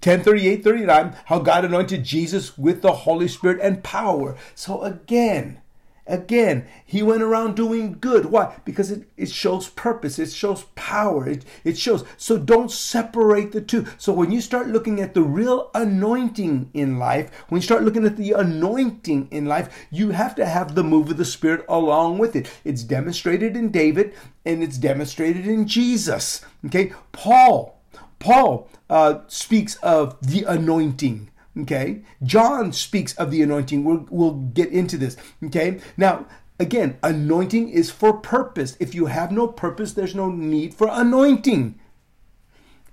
10, 0.03 0.25
38, 0.25 0.63
39, 0.63 1.17
how 1.25 1.39
God 1.39 1.65
anointed 1.65 2.05
Jesus 2.05 2.59
with 2.59 2.83
the 2.83 2.93
Holy 2.93 3.29
Spirit 3.29 3.61
and 3.63 3.83
power. 3.83 4.37
So 4.55 4.83
again, 4.83 5.63
Again, 6.09 6.67
he 6.87 7.03
went 7.03 7.23
around 7.23 7.55
doing 7.55 7.99
good. 8.01 8.27
Why? 8.27 8.57
Because 8.65 8.91
it, 8.91 9.09
it 9.19 9.31
shows 9.31 9.69
purpose, 9.69 10.19
it 10.19 10.33
shows 10.33 10.65
power, 10.75 11.29
it, 11.29 11.45
it 11.65 11.77
shows. 11.77 12.03
So 12.17 12.39
don't 12.39 12.71
separate 12.73 13.53
the 13.53 13.61
two. 13.61 13.87
So 13.99 14.13
when 14.15 14.33
you 14.33 14.41
start 14.41 14.69
looking 14.69 15.01
at 15.01 15.13
the 15.13 15.23
real 15.23 15.71
anointing 15.75 16.71
in 16.73 16.99
life, 16.99 17.31
when 17.49 17.61
you 17.61 17.65
start 17.65 17.85
looking 17.85 18.07
at 18.07 18.17
the 18.17 18.33
anointing 18.33 19.29
in 19.31 19.45
life, 19.45 19.87
you 19.91 20.11
have 20.11 20.35
to 20.37 20.47
have 20.47 20.75
the 20.75 20.83
move 20.83 21.11
of 21.11 21.19
the 21.19 21.25
Spirit 21.27 21.65
along 21.69 22.17
with 22.17 22.35
it. 22.35 22.51
It's 22.65 22.83
demonstrated 22.83 23.55
in 23.55 23.71
David 23.71 24.15
and 24.47 24.63
it's 24.63 24.79
demonstrated 24.79 25.47
in 25.47 25.69
Jesus. 25.69 26.41
Okay, 26.67 26.93
Paul. 27.13 27.75
Paul 28.19 28.69
uh, 28.91 29.21
speaks 29.29 29.77
of 29.77 30.17
the 30.21 30.45
anointing 30.45 31.31
Okay. 31.59 32.03
John 32.23 32.73
speaks 32.73 33.15
of 33.17 33.31
the 33.31 33.43
anointing. 33.43 33.85
We'll, 33.85 34.07
we'll 34.11 34.35
get 34.35 34.71
into 34.71 34.97
this. 34.97 35.17
Okay. 35.45 35.81
Now, 35.97 36.27
again, 36.61 36.99
anointing 37.03 37.69
is 37.69 37.91
for 37.91 38.13
purpose. 38.13 38.77
If 38.79 38.95
you 38.95 39.07
have 39.07 39.33
no 39.33 39.49
purpose, 39.49 39.93
there's 39.93 40.15
no 40.15 40.31
need 40.31 40.75
for 40.75 40.89
anointing. 40.91 41.79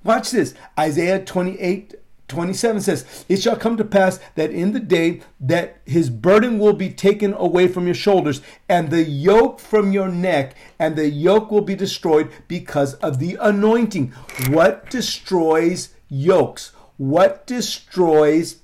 Watch 0.04 0.32
this. 0.32 0.54
Isaiah 0.78 1.24
28 1.24 1.96
27 2.28 2.82
says, 2.82 3.26
It 3.30 3.42
shall 3.42 3.56
come 3.56 3.78
to 3.78 3.84
pass 3.84 4.20
that 4.34 4.50
in 4.50 4.72
the 4.72 4.80
day 4.80 5.22
that 5.40 5.78
his 5.86 6.10
burden 6.10 6.58
will 6.58 6.74
be 6.74 6.90
taken 6.90 7.34
away 7.34 7.68
from 7.68 7.86
your 7.86 7.96
shoulders, 7.96 8.42
and 8.68 8.90
the 8.90 9.04
yoke 9.04 9.60
from 9.60 9.92
your 9.92 10.10
neck, 10.10 10.56
and 10.80 10.96
the 10.96 11.10
yoke 11.10 11.52
will 11.52 11.62
be 11.62 11.76
destroyed 11.76 12.32
because 12.48 12.96
of 12.96 13.20
the 13.20 13.38
anointing. 13.40 14.12
What 14.50 14.90
destroys 14.90 15.90
yokes? 16.10 16.72
What 16.98 17.46
destroys 17.46 18.62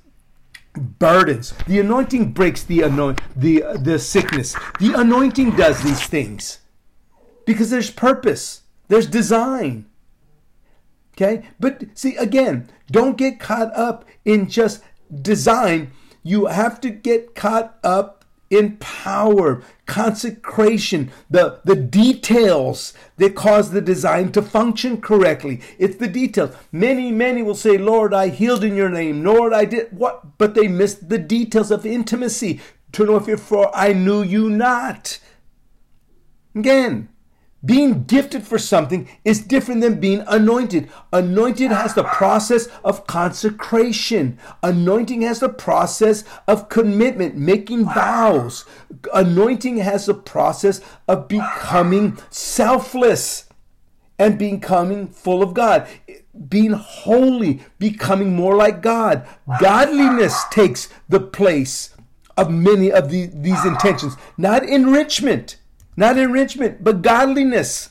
burdens? 0.73 1.53
The 1.67 1.79
anointing 1.79 2.33
breaks 2.33 2.63
the 2.63 2.81
anoint 2.81 3.21
the 3.35 3.63
uh, 3.63 3.77
the 3.77 3.99
sickness. 3.99 4.55
The 4.79 4.93
anointing 4.95 5.55
does 5.55 5.81
these 5.83 6.05
things 6.05 6.59
because 7.45 7.69
there's 7.69 7.91
purpose, 7.91 8.61
there's 8.87 9.07
design. 9.07 9.85
Okay? 11.13 11.47
But 11.59 11.83
see, 11.93 12.15
again, 12.15 12.69
don't 12.89 13.17
get 13.17 13.39
caught 13.39 13.75
up 13.75 14.05
in 14.25 14.49
just 14.49 14.83
design. 15.21 15.91
You 16.23 16.45
have 16.45 16.79
to 16.81 16.89
get 16.89 17.35
caught 17.35 17.77
up 17.83 18.20
in 18.51 18.77
power, 18.77 19.63
consecration, 19.87 21.09
the, 21.27 21.59
the 21.65 21.75
details 21.75 22.93
that 23.17 23.33
cause 23.35 23.71
the 23.71 23.81
design 23.81 24.31
to 24.33 24.43
function 24.43 25.01
correctly. 25.01 25.61
It's 25.79 25.95
the 25.95 26.07
details. 26.07 26.55
Many, 26.71 27.11
many 27.11 27.41
will 27.41 27.55
say, 27.55 27.79
Lord, 27.79 28.13
I 28.13 28.27
healed 28.27 28.63
in 28.63 28.75
your 28.75 28.89
name. 28.89 29.23
Lord, 29.23 29.53
I 29.53 29.65
did 29.65 29.97
what? 29.97 30.37
But 30.37 30.53
they 30.53 30.67
missed 30.67 31.09
the 31.09 31.17
details 31.17 31.71
of 31.71 31.85
intimacy 31.85 32.59
Turn 32.91 33.09
off 33.09 33.27
your 33.27 33.37
for 33.37 33.73
I 33.75 33.93
knew 33.93 34.21
you 34.21 34.49
not. 34.49 35.19
Again, 36.53 37.09
being 37.63 38.05
gifted 38.05 38.43
for 38.43 38.57
something 38.57 39.07
is 39.23 39.41
different 39.41 39.81
than 39.81 39.99
being 39.99 40.23
anointed. 40.27 40.89
Anointed 41.13 41.71
has 41.71 41.93
the 41.93 42.03
process 42.03 42.67
of 42.83 43.05
consecration. 43.05 44.39
Anointing 44.63 45.21
has 45.21 45.39
the 45.41 45.49
process 45.49 46.23
of 46.47 46.69
commitment, 46.69 47.37
making 47.37 47.85
vows. 47.85 48.65
Anointing 49.13 49.77
has 49.77 50.07
the 50.07 50.15
process 50.15 50.81
of 51.07 51.27
becoming 51.27 52.17
selfless 52.31 53.47
and 54.17 54.39
becoming 54.39 55.07
full 55.07 55.43
of 55.43 55.53
God. 55.53 55.87
Being 56.49 56.71
holy, 56.71 57.61
becoming 57.77 58.35
more 58.35 58.55
like 58.55 58.81
God. 58.81 59.27
Godliness 59.59 60.43
takes 60.49 60.89
the 61.09 61.19
place 61.19 61.95
of 62.35 62.49
many 62.49 62.91
of 62.91 63.11
the, 63.11 63.27
these 63.27 63.63
intentions, 63.65 64.15
not 64.37 64.63
enrichment. 64.63 65.57
Not 65.95 66.17
enrichment, 66.17 66.83
but 66.83 67.01
godliness. 67.01 67.89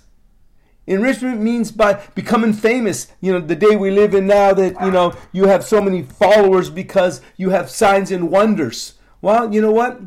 Enrichment 0.86 1.40
means 1.40 1.70
by 1.70 2.02
becoming 2.14 2.52
famous. 2.52 3.08
You 3.20 3.32
know, 3.32 3.40
the 3.40 3.54
day 3.54 3.76
we 3.76 3.90
live 3.90 4.14
in 4.14 4.26
now 4.26 4.52
that, 4.54 4.80
you 4.80 4.90
know, 4.90 5.14
you 5.32 5.46
have 5.46 5.64
so 5.64 5.80
many 5.80 6.02
followers 6.02 6.70
because 6.70 7.20
you 7.36 7.50
have 7.50 7.70
signs 7.70 8.10
and 8.10 8.30
wonders. 8.30 8.94
Well, 9.20 9.52
you 9.54 9.60
know 9.60 9.70
what? 9.72 10.00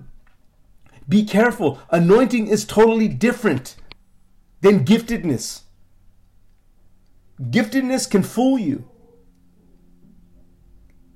Be 1.08 1.23
careful. 1.23 1.79
Anointing 1.89 2.47
is 2.47 2.65
totally 2.65 3.08
different 3.08 3.75
than 4.62 4.84
giftedness. 4.84 5.62
Giftedness 7.41 8.10
can 8.10 8.23
fool 8.23 8.58
you. 8.58 8.89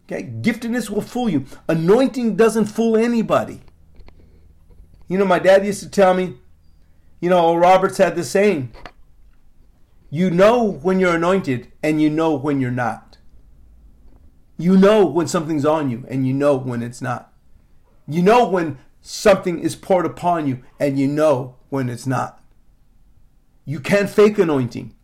Okay? 0.05 0.23
Giftedness 0.23 0.89
will 0.89 1.01
fool 1.01 1.29
you. 1.29 1.45
Anointing 1.67 2.35
doesn't 2.35 2.65
fool 2.65 2.95
anybody. 2.95 3.61
You 5.07 5.17
know, 5.17 5.25
my 5.25 5.39
dad 5.39 5.65
used 5.65 5.81
to 5.83 5.89
tell 5.89 6.13
me, 6.13 6.35
you 7.19 7.29
know, 7.29 7.55
Roberts 7.55 7.97
had 7.97 8.15
the 8.15 8.23
saying 8.23 8.71
you 10.09 10.31
know 10.31 10.63
when 10.63 10.99
you're 10.99 11.15
anointed 11.15 11.71
and 11.83 12.01
you 12.01 12.09
know 12.09 12.33
when 12.33 12.61
you're 12.61 12.71
not. 12.71 13.17
You 14.57 14.77
know 14.77 15.05
when 15.05 15.27
something's 15.27 15.65
on 15.65 15.89
you 15.89 16.05
and 16.09 16.25
you 16.25 16.33
know 16.33 16.55
when 16.55 16.81
it's 16.81 17.01
not. 17.01 17.33
You 18.07 18.21
know 18.21 18.47
when 18.47 18.79
something 19.01 19.59
is 19.59 19.75
poured 19.75 20.05
upon 20.05 20.47
you 20.47 20.63
and 20.79 20.97
you 20.97 21.07
know 21.07 21.55
when 21.69 21.89
it's 21.89 22.07
not. 22.07 22.41
You 23.65 23.79
can't 23.79 24.09
fake 24.09 24.39
anointing. 24.39 24.95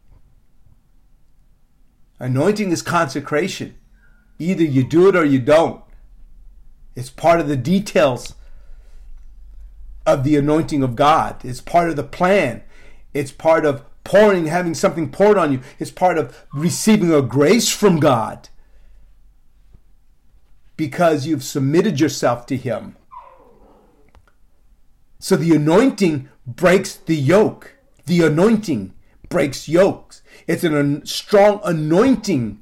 Anointing 2.19 2.71
is 2.71 2.81
consecration. 2.81 3.75
Either 4.39 4.63
you 4.63 4.83
do 4.85 5.09
it 5.09 5.15
or 5.15 5.25
you 5.25 5.39
don't. 5.39 5.83
It's 6.95 7.09
part 7.09 7.41
of 7.41 7.49
the 7.49 7.57
details 7.57 8.35
of 10.05 10.23
the 10.23 10.35
anointing 10.35 10.83
of 10.83 10.95
God. 10.95 11.43
It's 11.43 11.61
part 11.61 11.89
of 11.89 11.95
the 11.95 12.03
plan. 12.03 12.63
It's 13.13 13.31
part 13.31 13.65
of 13.65 13.83
pouring, 14.03 14.47
having 14.47 14.73
something 14.73 15.09
poured 15.11 15.37
on 15.37 15.51
you. 15.51 15.61
It's 15.79 15.91
part 15.91 16.17
of 16.17 16.45
receiving 16.53 17.13
a 17.13 17.21
grace 17.21 17.69
from 17.69 17.99
God 17.99 18.49
because 20.75 21.25
you've 21.25 21.43
submitted 21.43 21.99
yourself 21.99 22.45
to 22.47 22.57
Him. 22.57 22.97
So 25.19 25.37
the 25.37 25.55
anointing 25.55 26.29
breaks 26.45 26.95
the 26.95 27.15
yoke. 27.15 27.75
The 28.05 28.23
anointing 28.23 28.93
breaks 29.29 29.69
yokes. 29.69 30.21
It's 30.47 30.63
a 30.63 31.01
strong 31.05 31.61
anointing 31.63 32.61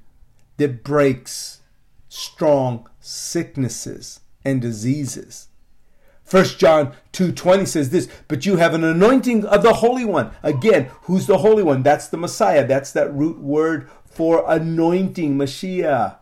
that 0.57 0.83
breaks 0.83 1.61
strong 2.07 2.87
sicknesses 2.99 4.19
and 4.45 4.61
diseases. 4.61 5.47
1 6.31 6.45
John 6.57 6.93
2:20 7.11 7.65
says 7.67 7.89
this, 7.89 8.07
but 8.29 8.45
you 8.45 8.55
have 8.55 8.73
an 8.73 8.85
anointing 8.85 9.45
of 9.45 9.63
the 9.63 9.73
Holy 9.73 10.05
One. 10.05 10.31
Again, 10.41 10.89
who's 11.01 11.27
the 11.27 11.39
Holy 11.39 11.61
One? 11.61 11.83
That's 11.83 12.07
the 12.07 12.15
Messiah. 12.15 12.65
That's 12.65 12.93
that 12.93 13.13
root 13.13 13.39
word 13.39 13.89
for 14.05 14.45
anointing, 14.47 15.37
Mashiach. 15.37 16.15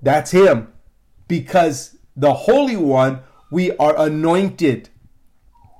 That's 0.00 0.30
him. 0.30 0.72
Because 1.26 1.98
the 2.16 2.32
Holy 2.32 2.76
One, 2.76 3.20
we 3.50 3.76
are 3.76 3.98
anointed. 3.98 4.88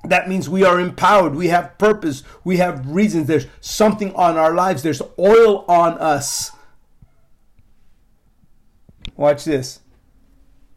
That 0.05 0.29
means 0.29 0.51
we 0.51 0.64
are 0.64 0.79
empowered. 0.79 1.35
We 1.35 1.49
have 1.49 1.79
purpose. 1.79 2.25
We 2.45 2.59
have 2.59 2.91
reasons. 2.91 3.27
There's 3.27 3.47
something 3.62 4.14
on 4.14 4.37
our 4.37 4.53
lives. 4.53 4.83
There's 4.83 5.01
oil 5.19 5.64
on 5.67 5.95
us. 5.95 6.53
Watch 9.17 9.47
this. 9.47 9.81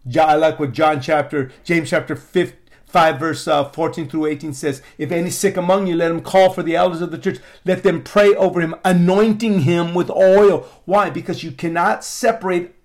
I 0.05 0.35
like 0.35 0.59
what 0.59 0.71
John 0.73 1.01
chapter, 1.01 1.51
James 1.63 1.89
chapter 1.89 2.15
5, 2.15 2.55
5 2.85 3.19
verse 3.19 3.47
uh, 3.47 3.65
14 3.69 4.09
through 4.09 4.25
18 4.25 4.53
says, 4.53 4.81
If 4.97 5.11
any 5.11 5.29
sick 5.29 5.57
among 5.57 5.87
you, 5.87 5.95
let 5.95 6.11
him 6.11 6.21
call 6.21 6.51
for 6.51 6.63
the 6.63 6.75
elders 6.75 7.01
of 7.01 7.11
the 7.11 7.17
church. 7.17 7.39
Let 7.65 7.83
them 7.83 8.03
pray 8.03 8.33
over 8.35 8.61
him, 8.61 8.75
anointing 8.83 9.61
him 9.61 9.93
with 9.93 10.09
oil. 10.09 10.67
Why? 10.85 11.09
Because 11.09 11.43
you 11.43 11.51
cannot 11.51 12.03
separate 12.03 12.75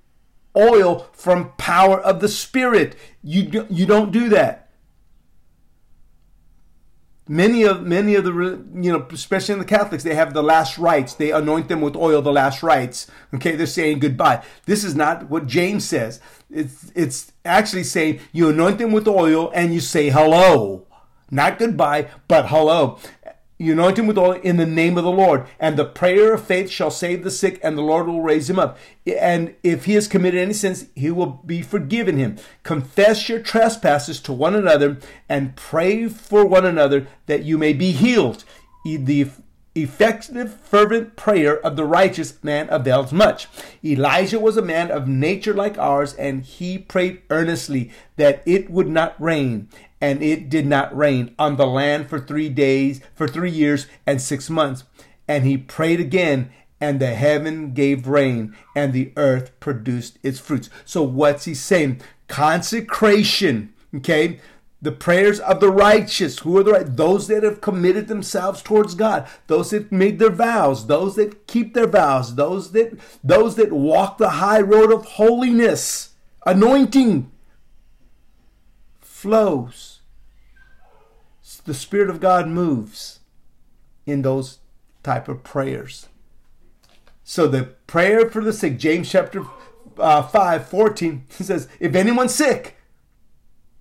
oil 0.57 1.09
from 1.13 1.53
power 1.59 2.01
of 2.01 2.21
the 2.21 2.29
Spirit. 2.29 2.97
You, 3.23 3.67
you 3.69 3.87
don't 3.87 4.13
do 4.13 4.29
that 4.31 4.66
many 7.29 7.65
of 7.65 7.83
many 7.83 8.15
of 8.15 8.25
the 8.25 8.33
you 8.33 8.93
know 8.93 9.07
especially 9.11 9.55
in 9.55 9.59
the 9.59 9.65
catholics 9.65 10.05
they 10.05 10.15
have 10.15 10.35
the 10.35 10.43
last 10.43 10.79
rites. 10.79 11.15
They 11.15 11.33
anoint 11.33 11.69
them 11.69 11.81
with 11.81 11.97
oil 11.97 12.23
the 12.23 12.33
last 12.33 12.63
rites. 12.63 13.07
Okay 13.35 13.57
they're 13.57 13.67
saying 13.67 13.99
goodbye. 13.99 14.45
This 14.67 14.85
is 14.85 14.95
not 14.95 15.29
what 15.29 15.47
james 15.47 15.85
says. 15.85 16.21
It's 16.51 16.93
it's 16.95 17.33
actually 17.45 17.85
saying 17.85 18.21
you 18.33 18.49
anoint 18.49 18.79
them 18.79 18.93
with 18.93 19.09
oil 19.09 19.51
and 19.55 19.75
you 19.75 19.81
say 19.81 20.11
hello. 20.11 20.87
Not 21.31 21.59
goodbye 21.59 22.09
but 22.29 22.49
hello 22.49 22.99
anoint 23.59 23.99
him 23.99 24.07
with 24.07 24.19
oil 24.19 24.33
in 24.33 24.57
the 24.57 24.67
name 24.67 24.99
of 24.99 25.05
the 25.05 25.11
Lord, 25.11 25.47
and 25.59 25.77
the 25.77 25.85
prayer 25.85 26.35
of 26.35 26.45
faith 26.45 26.69
shall 26.69 26.91
save 26.91 27.25
the 27.25 27.31
sick, 27.31 27.59
and 27.63 27.77
the 27.77 27.83
Lord 27.83 28.07
will 28.07 28.23
raise 28.23 28.51
him 28.51 28.59
up. 28.59 28.79
And 29.07 29.55
if 29.63 29.87
he 29.87 29.95
has 29.95 30.09
committed 30.09 30.41
any 30.41 30.53
sins, 30.53 30.87
he 30.95 31.11
will 31.11 31.27
be 31.27 31.63
forgiven 31.63 32.19
him. 32.19 32.37
Confess 32.63 33.29
your 33.29 33.41
trespasses 33.41 34.21
to 34.21 34.33
one 34.33 34.55
another, 34.55 34.99
and 35.29 35.57
pray 35.57 36.09
for 36.09 36.45
one 36.45 36.67
another 36.67 37.07
that 37.27 37.45
you 37.45 37.57
may 37.57 37.73
be 37.73 37.93
healed. 37.93 38.45
The 38.85 39.29
effective, 39.75 40.59
fervent 40.61 41.17
prayer 41.17 41.59
of 41.61 41.77
the 41.77 41.85
righteous 41.85 42.43
man 42.43 42.67
avails 42.71 43.13
much. 43.13 43.47
Elijah 43.85 44.41
was 44.41 44.57
a 44.57 44.63
man 44.63 44.91
of 44.91 45.07
nature 45.07 45.53
like 45.53 45.77
ours, 45.77 46.15
and 46.15 46.43
he 46.43 46.79
prayed 46.79 47.21
earnestly 47.29 47.91
that 48.17 48.43
it 48.47 48.71
would 48.71 48.89
not 48.89 49.21
rain 49.21 49.69
and 50.01 50.23
it 50.23 50.49
did 50.49 50.67
not 50.67 50.97
rain 50.97 51.35
on 51.39 51.57
the 51.57 51.67
land 51.67 52.09
for 52.09 52.21
three 52.21 52.49
days, 52.49 53.01
for 53.15 53.27
three 53.27 53.51
years 53.51 53.87
and 54.07 54.21
six 54.21 54.51
months. 54.51 54.85
And 55.27 55.45
he 55.45 55.57
prayed 55.57 56.01
again, 56.01 56.51
and 56.81 57.01
the 57.01 57.15
heaven 57.15 57.73
gave 57.73 58.07
rain, 58.07 58.55
and 58.75 58.93
the 58.93 59.13
earth 59.17 59.59
produced 59.61 60.19
its 60.23 60.39
fruits. 60.39 60.69
So, 60.85 61.03
what's 61.03 61.47
he 61.47 61.55
saying? 61.55 62.01
Consecration, 62.29 63.73
okay? 63.95 64.41
The 64.83 64.93
prayers 64.93 65.41
of 65.41 65.61
the 65.61 65.71
righteous. 65.71 66.41
Who 66.41 66.59
are 66.59 66.63
the 66.63 66.73
right? 66.73 66.97
Those 66.97 67.29
that 67.29 67.43
have 67.43 67.63
committed 67.63 68.09
themselves 68.09 68.63
towards 68.63 68.95
God. 68.95 69.27
Those 69.47 69.71
that 69.71 69.91
made 69.91 70.19
their 70.19 70.31
vows. 70.31 70.87
Those 70.87 71.17
that 71.17 71.47
keep 71.47 71.73
their 71.73 71.87
vows. 71.87 72.35
Those 72.35 72.73
that 72.73 72.99
those 73.25 73.57
that 73.57 73.73
walk 73.73 74.19
the 74.19 74.29
high 74.31 74.61
road 74.61 74.93
of 74.93 75.07
holiness. 75.07 76.11
Anointing 76.45 77.33
flows. 79.01 79.86
The 81.67 81.75
Spirit 81.75 82.09
of 82.09 82.21
God 82.21 82.49
moves 82.49 83.21
in 84.07 84.23
those 84.23 84.61
type 85.03 85.29
of 85.29 85.43
prayers. 85.43 86.09
So 87.25 87.49
the 87.49 87.65
prayer 87.87 88.31
for 88.31 88.43
the 88.43 88.53
sick, 88.53 88.79
James 88.79 89.11
chapter 89.11 89.45
uh, 89.99 90.23
5, 90.23 90.69
14, 90.69 91.25
says, 91.29 91.69
if 91.81 91.95
anyone's 91.95 92.35
sick, 92.35 92.77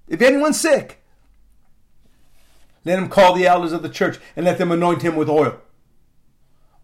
if 0.08 0.22
anyone's 0.22 0.60
sick, 0.60 1.04
let 2.84 3.00
him 3.00 3.10
call 3.10 3.34
the 3.34 3.48
elders 3.48 3.72
of 3.72 3.84
the 3.84 3.90
church 3.90 4.18
and 4.36 4.46
let 4.46 4.58
them 4.58 4.72
anoint 4.72 5.04
him 5.04 5.16
with 5.16 5.30
oil. 5.30 5.60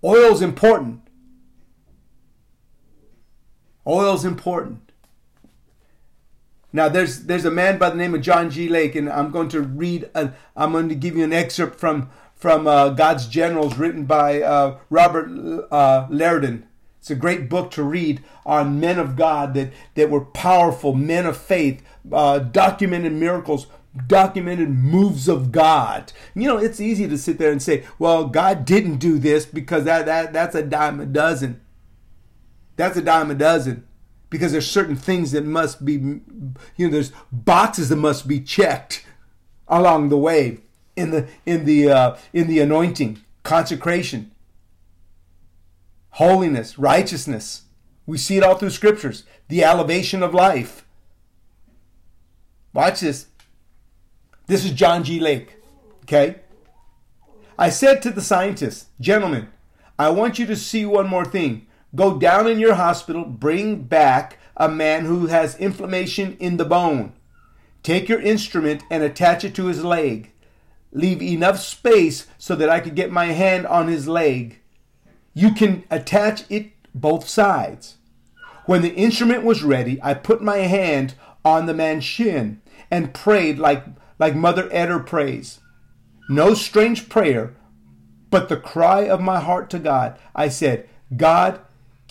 Oil 0.04 0.34
is 0.34 0.42
important. 0.42 1.02
Oil 3.86 4.16
is 4.16 4.26
important. 4.26 4.91
Now 6.74 6.88
there's 6.90 7.24
there's 7.26 7.46
a 7.46 7.52
man 7.52 7.78
by 7.78 7.90
the 7.90 7.98
name 7.98 8.16
of 8.16 8.22
John 8.22 8.50
G. 8.50 8.70
Lake, 8.70 8.96
and 8.96 9.10
I'm 9.10 9.32
going 9.32 9.50
to 9.50 9.62
read. 9.62 10.10
i 10.16 10.32
am 10.56 10.72
going 10.72 10.90
to 10.90 10.96
give 10.96 11.18
you 11.18 11.24
an 11.24 11.34
excerpt 11.34 11.80
from 11.80 12.10
from 12.34 12.66
uh, 12.66 12.90
God's 12.90 13.28
Generals, 13.28 13.78
written 13.78 14.06
by 14.06 14.42
uh, 14.42 14.78
Robert 14.90 15.30
uh. 15.72 16.08
It's 16.10 17.10
a 17.10 17.16
great 17.16 17.50
book 17.50 17.72
to 17.72 17.84
read 17.84 18.24
on 18.46 18.80
men 18.80 19.00
of 19.00 19.16
God 19.16 19.54
that 19.56 19.74
that 19.96 20.10
were 20.10 20.24
powerful 20.24 20.94
men 20.94 21.26
of 21.26 21.36
faith, 21.36 21.84
uh, 22.12 22.40
documented 22.40 23.14
miracles, 23.14 23.68
documented 24.08 24.70
moves 24.70 25.28
of 25.28 25.52
God. 25.52 26.14
You 26.36 26.48
know, 26.48 26.58
it's 26.58 26.80
easy 26.80 27.08
to 27.08 27.18
sit 27.18 27.38
there 27.38 27.52
and 27.52 27.62
say, 27.62 27.84
"Well, 28.00 28.28
God 28.28 28.64
didn't 28.64 28.98
do 28.98 29.20
this 29.20 29.46
because 29.46 29.84
that 29.84 30.06
that 30.06 30.32
that's 30.32 30.56
a 30.56 30.64
dime 30.64 31.02
a 31.02 31.06
dozen." 31.06 31.60
That's 32.78 32.96
a 32.96 33.02
dime 33.02 33.30
a 33.30 33.36
dozen 33.36 33.86
because 34.32 34.54
there's 34.54 34.70
certain 34.70 34.96
things 34.96 35.34
that 35.34 35.46
must 35.46 35.86
be, 35.86 35.94
you 35.94 36.24
know, 36.80 36.90
there's 36.90 37.12
boxes 37.32 37.90
that 37.90 37.98
must 37.98 38.28
be 38.28 38.40
checked 38.40 39.06
along 39.68 40.10
the 40.10 40.18
way 40.18 40.62
in 40.96 41.12
the 41.12 41.28
in 41.46 41.66
the 41.66 41.92
uh, 41.92 42.18
in 42.34 42.48
the 42.48 42.60
anointing, 42.60 43.20
consecration, 43.44 44.32
holiness, 46.12 46.80
righteousness. 46.80 47.64
We 48.08 48.18
see 48.18 48.38
it 48.38 48.44
all 48.44 48.56
through 48.56 48.72
scriptures. 48.72 49.24
The 49.50 49.64
elevation 49.64 50.24
of 50.24 50.34
life. 50.34 50.86
Watch 52.74 53.02
this. 53.02 53.28
This 54.48 54.66
is 54.66 54.72
John 54.72 55.04
G. 55.04 55.20
Lake. 55.20 55.58
Okay? 56.04 56.38
I 57.60 57.70
said 57.70 58.02
to 58.02 58.10
the 58.10 58.22
scientists, 58.22 58.88
gentlemen, 59.00 59.50
I 60.00 60.10
want 60.10 60.40
you 60.40 60.46
to 60.48 60.56
see 60.56 60.86
one 60.86 61.08
more 61.08 61.26
thing. 61.26 61.68
Go 61.96 62.18
down 62.18 62.48
in 62.48 62.60
your 62.60 62.76
hospital, 62.76 63.26
bring 63.26 63.84
back 63.84 64.38
a 64.56 64.70
man 64.70 65.06
who 65.06 65.28
has 65.28 65.58
inflammation 65.58 66.38
in 66.40 66.58
the 66.58 66.66
bone. 66.66 67.14
Take 67.84 68.08
your 68.08 68.22
instrument 68.22 68.84
and 68.90 69.04
attach 69.04 69.44
it 69.44 69.56
to 69.56 69.66
his 69.66 69.84
leg. 69.84 70.32
Leave 70.94 71.22
enough 71.22 71.60
space 71.60 72.28
so 72.38 72.56
that 72.56 72.70
I 72.70 72.80
could 72.80 72.96
get 72.96 73.12
my 73.12 73.28
hand 73.28 73.66
on 73.66 73.88
his 73.88 74.08
leg. 74.08 74.60
You 75.34 75.54
can 75.54 75.84
attach 75.90 76.44
it 76.50 76.72
both 76.94 77.28
sides. 77.28 77.98
When 78.66 78.82
the 78.82 78.94
instrument 78.94 79.44
was 79.44 79.64
ready, 79.64 80.00
I 80.04 80.14
put 80.14 80.42
my 80.42 80.60
hand 80.60 81.16
on 81.44 81.66
the 81.66 81.74
man's 81.74 82.04
shin 82.04 82.62
and 82.90 83.14
prayed 83.14 83.58
like, 83.58 83.84
like 84.20 84.36
Mother 84.36 84.70
Etter 84.70 85.06
prays. 85.06 85.60
No 86.30 86.54
strange 86.54 87.10
prayer, 87.10 87.56
but 88.30 88.48
the 88.48 88.58
cry 88.58 89.02
of 89.02 89.20
my 89.20 89.40
heart 89.40 89.70
to 89.72 89.80
God. 89.80 90.18
I 90.36 90.50
said, 90.50 90.88
God, 91.16 91.60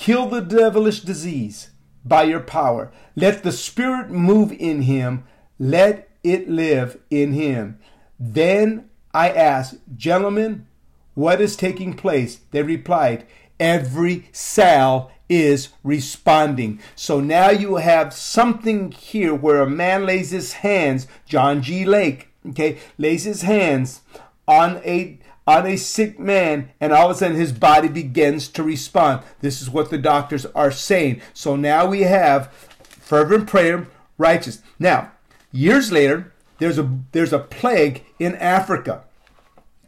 Kill 0.00 0.30
the 0.30 0.40
devilish 0.40 1.00
disease 1.00 1.72
by 2.06 2.22
your 2.22 2.40
power. 2.40 2.90
Let 3.16 3.42
the 3.42 3.52
Spirit 3.52 4.08
move 4.08 4.50
in 4.50 4.80
him. 4.82 5.24
Let 5.58 6.08
it 6.24 6.48
live 6.48 6.98
in 7.10 7.34
him. 7.34 7.78
Then 8.18 8.88
I 9.12 9.28
asked, 9.28 9.74
Gentlemen, 9.94 10.66
what 11.12 11.42
is 11.42 11.54
taking 11.54 11.92
place? 11.92 12.40
They 12.50 12.62
replied, 12.62 13.26
Every 13.60 14.30
cell 14.32 15.10
is 15.28 15.68
responding. 15.84 16.80
So 16.96 17.20
now 17.20 17.50
you 17.50 17.76
have 17.76 18.14
something 18.14 18.92
here 18.92 19.34
where 19.34 19.60
a 19.60 19.68
man 19.68 20.06
lays 20.06 20.30
his 20.30 20.54
hands, 20.54 21.08
John 21.26 21.60
G. 21.60 21.84
Lake, 21.84 22.30
okay, 22.48 22.78
lays 22.96 23.24
his 23.24 23.42
hands 23.42 24.00
on 24.48 24.80
a 24.82 25.18
on 25.50 25.66
a 25.66 25.76
sick 25.76 26.18
man, 26.18 26.70
and 26.80 26.92
all 26.92 27.10
of 27.10 27.16
a 27.16 27.18
sudden 27.18 27.36
his 27.36 27.52
body 27.52 27.88
begins 27.88 28.46
to 28.48 28.62
respond. 28.62 29.22
This 29.40 29.60
is 29.60 29.68
what 29.68 29.90
the 29.90 29.98
doctors 29.98 30.46
are 30.46 30.70
saying. 30.70 31.20
So 31.34 31.56
now 31.56 31.86
we 31.86 32.02
have 32.02 32.52
fervent 32.52 33.48
prayer, 33.48 33.88
righteous. 34.16 34.62
Now, 34.78 35.10
years 35.50 35.90
later, 35.90 36.32
there's 36.58 36.78
a 36.78 36.98
there's 37.10 37.32
a 37.32 37.40
plague 37.40 38.04
in 38.20 38.36
Africa. 38.36 39.02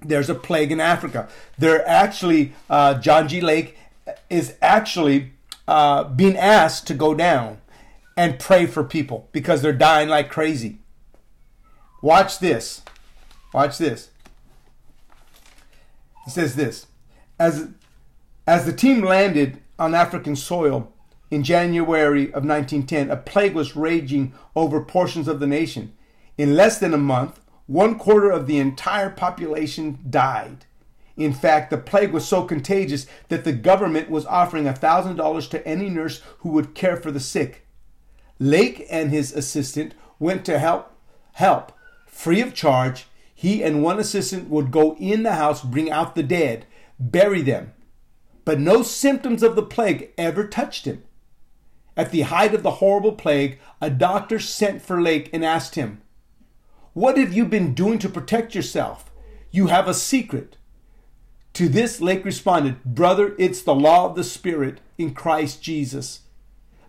There's 0.01 0.29
a 0.29 0.35
plague 0.35 0.73
in 0.73 0.81
Africa. 0.81 1.29
They're 1.57 1.87
actually 1.89 2.55
uh, 2.69 2.95
John 2.95 3.29
G. 3.29 3.41
Lake 3.41 3.79
is 4.29 4.57
actually 4.61 5.33
uh, 5.69 6.05
being 6.05 6.37
asked 6.37 6.89
to 6.89 6.95
go 6.95 7.15
down 7.15 7.59
and 8.17 8.41
pray 8.41 8.67
for 8.67 8.83
people 8.83 9.29
because 9.31 9.63
they're 9.63 9.73
dying 9.73 10.09
like 10.09 10.29
crazy. 10.29 10.79
Watch 12.03 12.41
this. 12.41 12.83
Watch 13.55 13.79
this. 13.79 14.11
He 16.25 16.31
says 16.31 16.57
this 16.57 16.87
as, 17.39 17.69
as 18.47 18.67
the 18.67 18.73
team 18.73 19.03
landed 19.03 19.61
on 19.79 19.95
African 19.95 20.37
soil 20.37 20.93
in 21.31 21.43
January 21.43 22.27
of 22.27 22.45
1910, 22.45 23.11
a 23.11 23.17
plague 23.17 23.55
was 23.55 23.75
raging 23.75 24.35
over 24.55 24.85
portions 24.85 25.29
of 25.29 25.41
the 25.41 25.47
nation. 25.47 25.95
In 26.37 26.55
less 26.55 26.79
than 26.79 26.93
a 26.93 26.99
month, 26.99 27.41
one 27.67 27.99
quarter 27.99 28.31
of 28.31 28.47
the 28.47 28.59
entire 28.59 29.09
population 29.09 29.99
died. 30.09 30.67
In 31.17 31.33
fact, 31.33 31.71
the 31.71 31.79
plague 31.79 32.13
was 32.13 32.27
so 32.27 32.45
contagious 32.45 33.07
that 33.29 33.45
the 33.45 33.53
government 33.53 34.11
was 34.11 34.27
offering 34.27 34.65
$1,000 34.65 35.51
to 35.51 35.67
any 35.67 35.89
nurse 35.89 36.21
who 36.39 36.51
would 36.51 36.75
care 36.75 36.97
for 36.97 37.11
the 37.11 37.21
sick. 37.21 37.67
Lake 38.39 38.87
and 38.91 39.11
his 39.11 39.33
assistant 39.33 39.95
went 40.19 40.45
to 40.45 40.59
help 40.59 40.93
help 41.35 41.73
free 42.07 42.41
of 42.41 42.55
charge 42.55 43.07
he 43.43 43.61
and 43.61 43.83
one 43.83 43.99
assistant 43.99 44.49
would 44.49 44.71
go 44.71 44.95
in 45.01 45.25
the 45.25 45.33
house, 45.33 45.65
bring 45.65 45.91
out 45.91 46.15
the 46.15 46.23
dead, 46.23 46.65
bury 47.01 47.43
them. 47.43 47.73
But 48.45 48.61
no 48.61 48.85
symptoms 48.85 49.43
of 49.43 49.57
the 49.57 49.65
plague 49.65 50.11
ever 50.17 50.47
touched 50.47 50.85
him. 50.85 51.03
At 51.97 52.13
the 52.13 52.21
height 52.21 52.55
of 52.55 52.63
the 52.63 52.79
horrible 52.79 53.11
plague, 53.11 53.59
a 53.81 53.91
doctor 53.91 54.39
sent 54.39 54.81
for 54.81 55.03
Lake 55.03 55.29
and 55.33 55.45
asked 55.45 55.75
him, 55.75 56.03
What 56.93 57.19
have 57.19 57.33
you 57.33 57.45
been 57.45 57.75
doing 57.75 57.99
to 57.99 58.09
protect 58.09 58.55
yourself? 58.55 59.11
You 59.51 59.67
have 59.67 59.89
a 59.89 59.95
secret. 59.95 60.57
To 61.55 61.69
this, 61.69 62.01
Lake 62.01 62.25
responded, 62.25 62.85
Brother, 62.85 63.35
it's 63.41 63.63
the 63.63 63.75
law 63.75 64.07
of 64.07 64.15
the 64.15 64.23
Spirit 64.23 64.79
in 64.99 65.15
Christ 65.15 65.61
Jesus. 65.61 66.21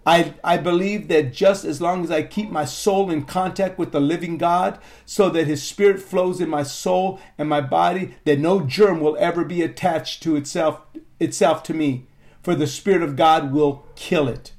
I, 0.05 0.33
I 0.43 0.57
believe 0.57 1.07
that 1.07 1.31
just 1.31 1.63
as 1.63 1.79
long 1.79 2.03
as 2.03 2.11
I 2.11 2.23
keep 2.23 2.49
my 2.49 2.65
soul 2.65 3.09
in 3.09 3.23
contact 3.23 3.77
with 3.77 3.91
the 3.91 4.01
living 4.01 4.37
God, 4.37 4.79
so 5.05 5.29
that 5.29 5.47
His 5.47 5.63
Spirit 5.63 6.01
flows 6.01 6.41
in 6.41 6.49
my 6.49 6.63
soul 6.63 7.19
and 7.37 7.47
my 7.47 7.61
body, 7.61 8.15
that 8.25 8.39
no 8.39 8.61
germ 8.61 8.99
will 8.99 9.15
ever 9.17 9.45
be 9.45 9.61
attached 9.61 10.21
to 10.23 10.35
itself, 10.35 10.81
itself 11.19 11.63
to 11.63 11.73
me, 11.73 12.07
for 12.41 12.53
the 12.53 12.67
Spirit 12.67 13.01
of 13.01 13.15
God 13.15 13.53
will 13.53 13.85
kill 13.95 14.27
it. 14.27 14.51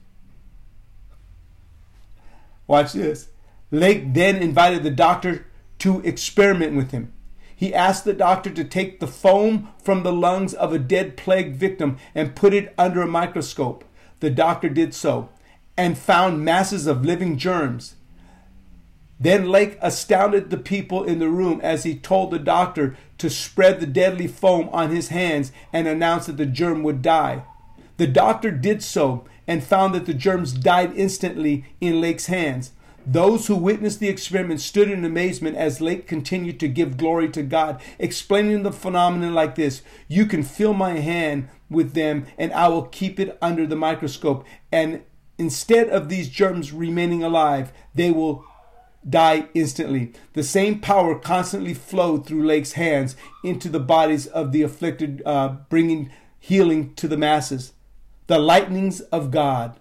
Watch 2.67 2.95
this. 2.95 3.29
Lake 3.71 4.15
then 4.15 4.37
invited 4.37 4.83
the 4.83 4.91
doctor 4.91 5.47
to 5.81 6.01
experiment 6.01 6.75
with 6.75 6.93
him. 6.93 7.13
He 7.55 7.75
asked 7.75 8.05
the 8.05 8.15
doctor 8.15 8.51
to 8.51 8.65
take 8.65 9.01
the 9.01 9.07
foam 9.07 9.69
from 9.83 10.03
the 10.03 10.13
lungs 10.13 10.55
of 10.55 10.73
a 10.73 10.79
dead 10.79 11.17
plague 11.17 11.55
victim 11.55 11.99
and 12.15 12.35
put 12.35 12.55
it 12.55 12.73
under 12.79 13.03
a 13.03 13.07
microscope. 13.07 13.85
The 14.21 14.31
doctor 14.31 14.69
did 14.69 14.95
so 14.95 15.29
and 15.77 15.99
found 15.99 16.45
masses 16.45 16.87
of 16.87 17.05
living 17.05 17.37
germs. 17.37 17.97
Then 19.19 19.49
Lake 19.49 19.79
astounded 19.81 20.51
the 20.51 20.57
people 20.57 21.05
in 21.05 21.19
the 21.19 21.29
room 21.29 21.61
as 21.63 21.85
he 21.85 21.95
told 21.95 22.31
the 22.31 22.39
doctor 22.39 22.97
to 23.19 23.31
spread 23.31 23.81
the 23.81 23.87
deadly 23.87 24.27
foam 24.27 24.69
on 24.71 24.91
his 24.91 25.09
hands 25.09 25.53
and 25.73 25.87
announced 25.87 26.27
that 26.27 26.37
the 26.37 26.47
germ 26.47 26.83
would 26.83 27.01
die. 27.01 27.45
The 27.97 28.07
doctor 28.07 28.51
did 28.51 28.83
so 28.83 29.25
and 29.47 29.63
found 29.63 29.95
that 29.95 30.07
the 30.07 30.15
germs 30.15 30.53
died 30.53 30.93
instantly 30.97 31.65
in 31.81 32.01
Lake's 32.01 32.27
hands. 32.27 32.73
Those 33.07 33.47
who 33.47 33.57
witnessed 33.57 34.01
the 34.01 34.09
experiment 34.09 34.61
stood 34.61 34.91
in 34.91 35.05
amazement 35.05 35.57
as 35.57 35.81
Lake 35.81 36.07
continued 36.07 36.59
to 36.61 36.69
give 36.69 36.97
glory 36.97 37.29
to 37.31 37.43
God, 37.43 37.81
explaining 37.99 38.63
the 38.63 38.73
phenomenon 38.73 39.35
like 39.35 39.57
this 39.57 39.83
You 40.09 40.25
can 40.25 40.43
feel 40.43 40.73
my 40.73 40.99
hand 40.99 41.49
with 41.69 41.93
them, 41.93 42.27
and 42.39 42.53
I 42.53 42.69
will 42.69 42.85
keep 42.85 43.21
it 43.21 43.37
under 43.43 43.67
the 43.67 43.77
microscope, 43.77 44.47
and 44.73 45.03
instead 45.39 45.89
of 45.89 46.09
these 46.09 46.29
germs 46.29 46.73
remaining 46.73 47.23
alive, 47.23 47.73
they 47.95 48.11
will 48.11 48.45
die 49.09 49.49
instantly. 49.55 50.13
The 50.33 50.43
same 50.43 50.81
power 50.81 51.19
constantly 51.19 51.75
flowed 51.75 52.27
through 52.27 52.45
Lake's 52.45 52.73
hands 52.73 53.17
into 53.43 53.69
the 53.69 53.81
bodies 53.81 54.27
of 54.27 54.53
the 54.53 54.63
afflicted, 54.63 55.23
uh, 55.27 55.57
bringing 55.69 56.11
healing 56.39 56.95
to 56.95 57.09
the 57.09 57.17
masses. 57.17 57.73
The 58.27 58.39
lightnings 58.39 59.01
of 59.01 59.31
God 59.31 59.79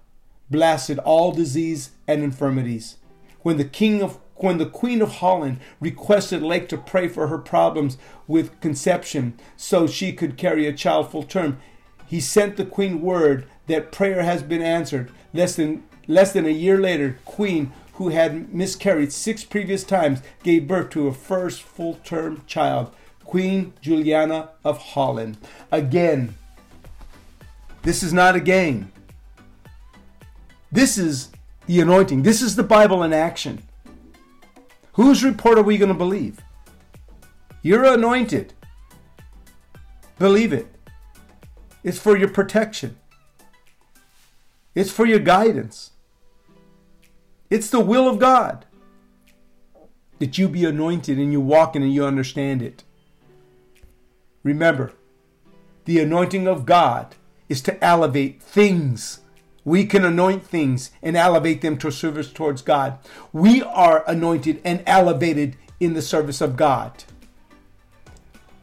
blasted 0.50 1.00
all 1.00 1.32
disease 1.32 1.92
and 2.08 2.24
infirmities. 2.24 2.98
When 3.42 3.58
the 3.58 3.66
king 3.66 4.02
of 4.02 4.20
when 4.36 4.58
the 4.58 4.66
Queen 4.66 5.02
of 5.02 5.18
Holland 5.18 5.60
requested 5.80 6.42
Lake 6.42 6.68
to 6.70 6.78
pray 6.78 7.08
for 7.08 7.28
her 7.28 7.38
problems 7.38 7.98
with 8.28 8.60
conception 8.60 9.40
so 9.56 9.88
she 9.88 10.12
could 10.12 10.38
carry 10.38 10.66
a 10.66 10.74
child 10.74 11.12
full 11.12 11.24
term, 11.24 11.60
he 12.08 12.20
sent 12.20 12.58
the 12.58 12.66
Queen 12.66 13.00
word 13.00 13.48
that 13.68 13.92
prayer 13.92 14.24
has 14.24 14.44
been 14.44 14.62
answered. 14.62 15.12
Less 15.34 15.56
than 15.56 15.84
less 16.08 16.34
than 16.34 16.46
a 16.46 16.50
year 16.50 16.78
later, 16.78 17.18
Queen 17.26 17.72
who 17.94 18.10
had 18.10 18.54
miscarried 18.54 19.14
six 19.14 19.44
previous 19.44 19.84
times, 19.84 20.22
gave 20.42 20.68
birth 20.68 20.90
to 20.92 21.06
her 21.06 21.14
first 21.14 21.62
full 21.62 21.96
term 22.04 22.44
child, 22.48 22.94
Queen 23.24 23.74
Juliana 23.82 24.50
of 24.64 24.78
Holland. 24.80 25.38
Again, 25.72 26.36
this 27.84 28.02
is 28.02 28.12
not 28.12 28.36
a 28.36 28.40
game. 28.40 28.92
This 30.72 30.98
is 30.98 31.30
the 31.68 31.80
anointing. 31.82 32.24
This 32.24 32.42
is 32.42 32.56
the 32.56 32.64
Bible 32.64 33.04
in 33.04 33.14
action. 33.14 33.62
Whose 34.94 35.24
report 35.24 35.58
are 35.58 35.64
we 35.64 35.78
going 35.78 35.90
to 35.90 35.98
believe? 35.98 36.40
You're 37.62 37.86
anointed. 37.86 38.54
Believe 40.18 40.52
it. 40.52 40.68
It's 41.84 42.00
for 42.00 42.18
your 42.18 42.30
protection. 42.30 42.98
It's 44.76 44.92
for 44.92 45.06
your 45.06 45.20
guidance. 45.20 45.92
It's 47.50 47.70
the 47.70 47.80
will 47.80 48.08
of 48.08 48.20
God 48.20 48.66
that 50.20 50.38
you 50.38 50.48
be 50.48 50.66
anointed 50.66 51.18
and 51.18 51.32
you 51.32 51.42
walk 51.42 51.76
in 51.76 51.84
and 51.84 51.94
you 51.94 52.06
understand 52.06 52.62
it. 52.62 52.84
Remember, 54.42 54.94
the 55.86 56.00
anointing 56.00 56.48
of 56.48 56.66
God 56.66 57.16
is 57.50 57.62
to 57.62 57.84
elevate 57.84 58.42
things. 58.42 59.20
We 59.66 59.86
can 59.86 60.04
anoint 60.04 60.44
things 60.44 60.92
and 61.02 61.16
elevate 61.16 61.62
them 61.62 61.78
to 61.78 61.92
service 61.92 62.32
towards 62.32 62.62
God. 62.62 62.98
We 63.32 63.62
are 63.62 64.04
anointed 64.08 64.62
and 64.66 64.84
elevated 64.86 65.58
in 65.80 65.94
the 65.94 66.02
service 66.02 66.42
of 66.42 66.58
God. 66.58 67.04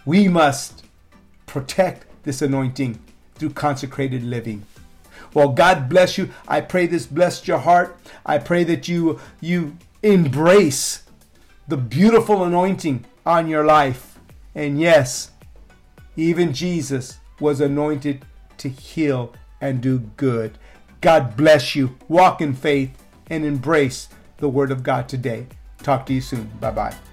We 0.05 0.29
must 0.29 0.85
protect 1.47 2.07
this 2.25 2.43
anointing 2.43 2.99
through 3.35 3.51
consecrated 3.51 4.25
living. 4.25 4.67
Well, 5.35 5.49
God 5.49 5.89
bless 5.89 6.19
you. 6.19 6.31
I 6.49 6.61
pray 6.61 6.87
this 6.87 7.07
blessed 7.07 7.47
your 7.47 7.59
heart. 7.59 7.97
I 8.27 8.39
pray 8.39 8.65
that 8.65 8.89
you 8.89 9.21
you 9.41 9.77
embrace 10.03 11.05
the 11.69 11.77
beautiful 11.77 12.45
anointing 12.45 13.05
on 13.25 13.49
your 13.49 13.65
life. 13.65 14.19
And 14.55 14.81
yes, 14.81 15.31
even 16.17 16.53
Jesus 16.53 17.19
was 17.39 17.61
anointed 17.61 18.25
to 18.59 18.69
heal 18.69 19.33
and 19.61 19.81
do 19.81 20.01
good. 20.17 20.59
God 21.01 21.37
bless 21.37 21.75
you. 21.75 21.97
Walk 22.09 22.41
in 22.41 22.55
faith 22.55 22.91
and 23.29 23.45
embrace 23.45 24.09
the 24.39 24.49
word 24.49 24.71
of 24.71 24.83
God 24.83 25.09
today. 25.09 25.47
Talk 25.83 26.07
to 26.07 26.13
you 26.13 26.21
soon. 26.21 26.51
Bye 26.61 26.73
bye. 26.73 27.10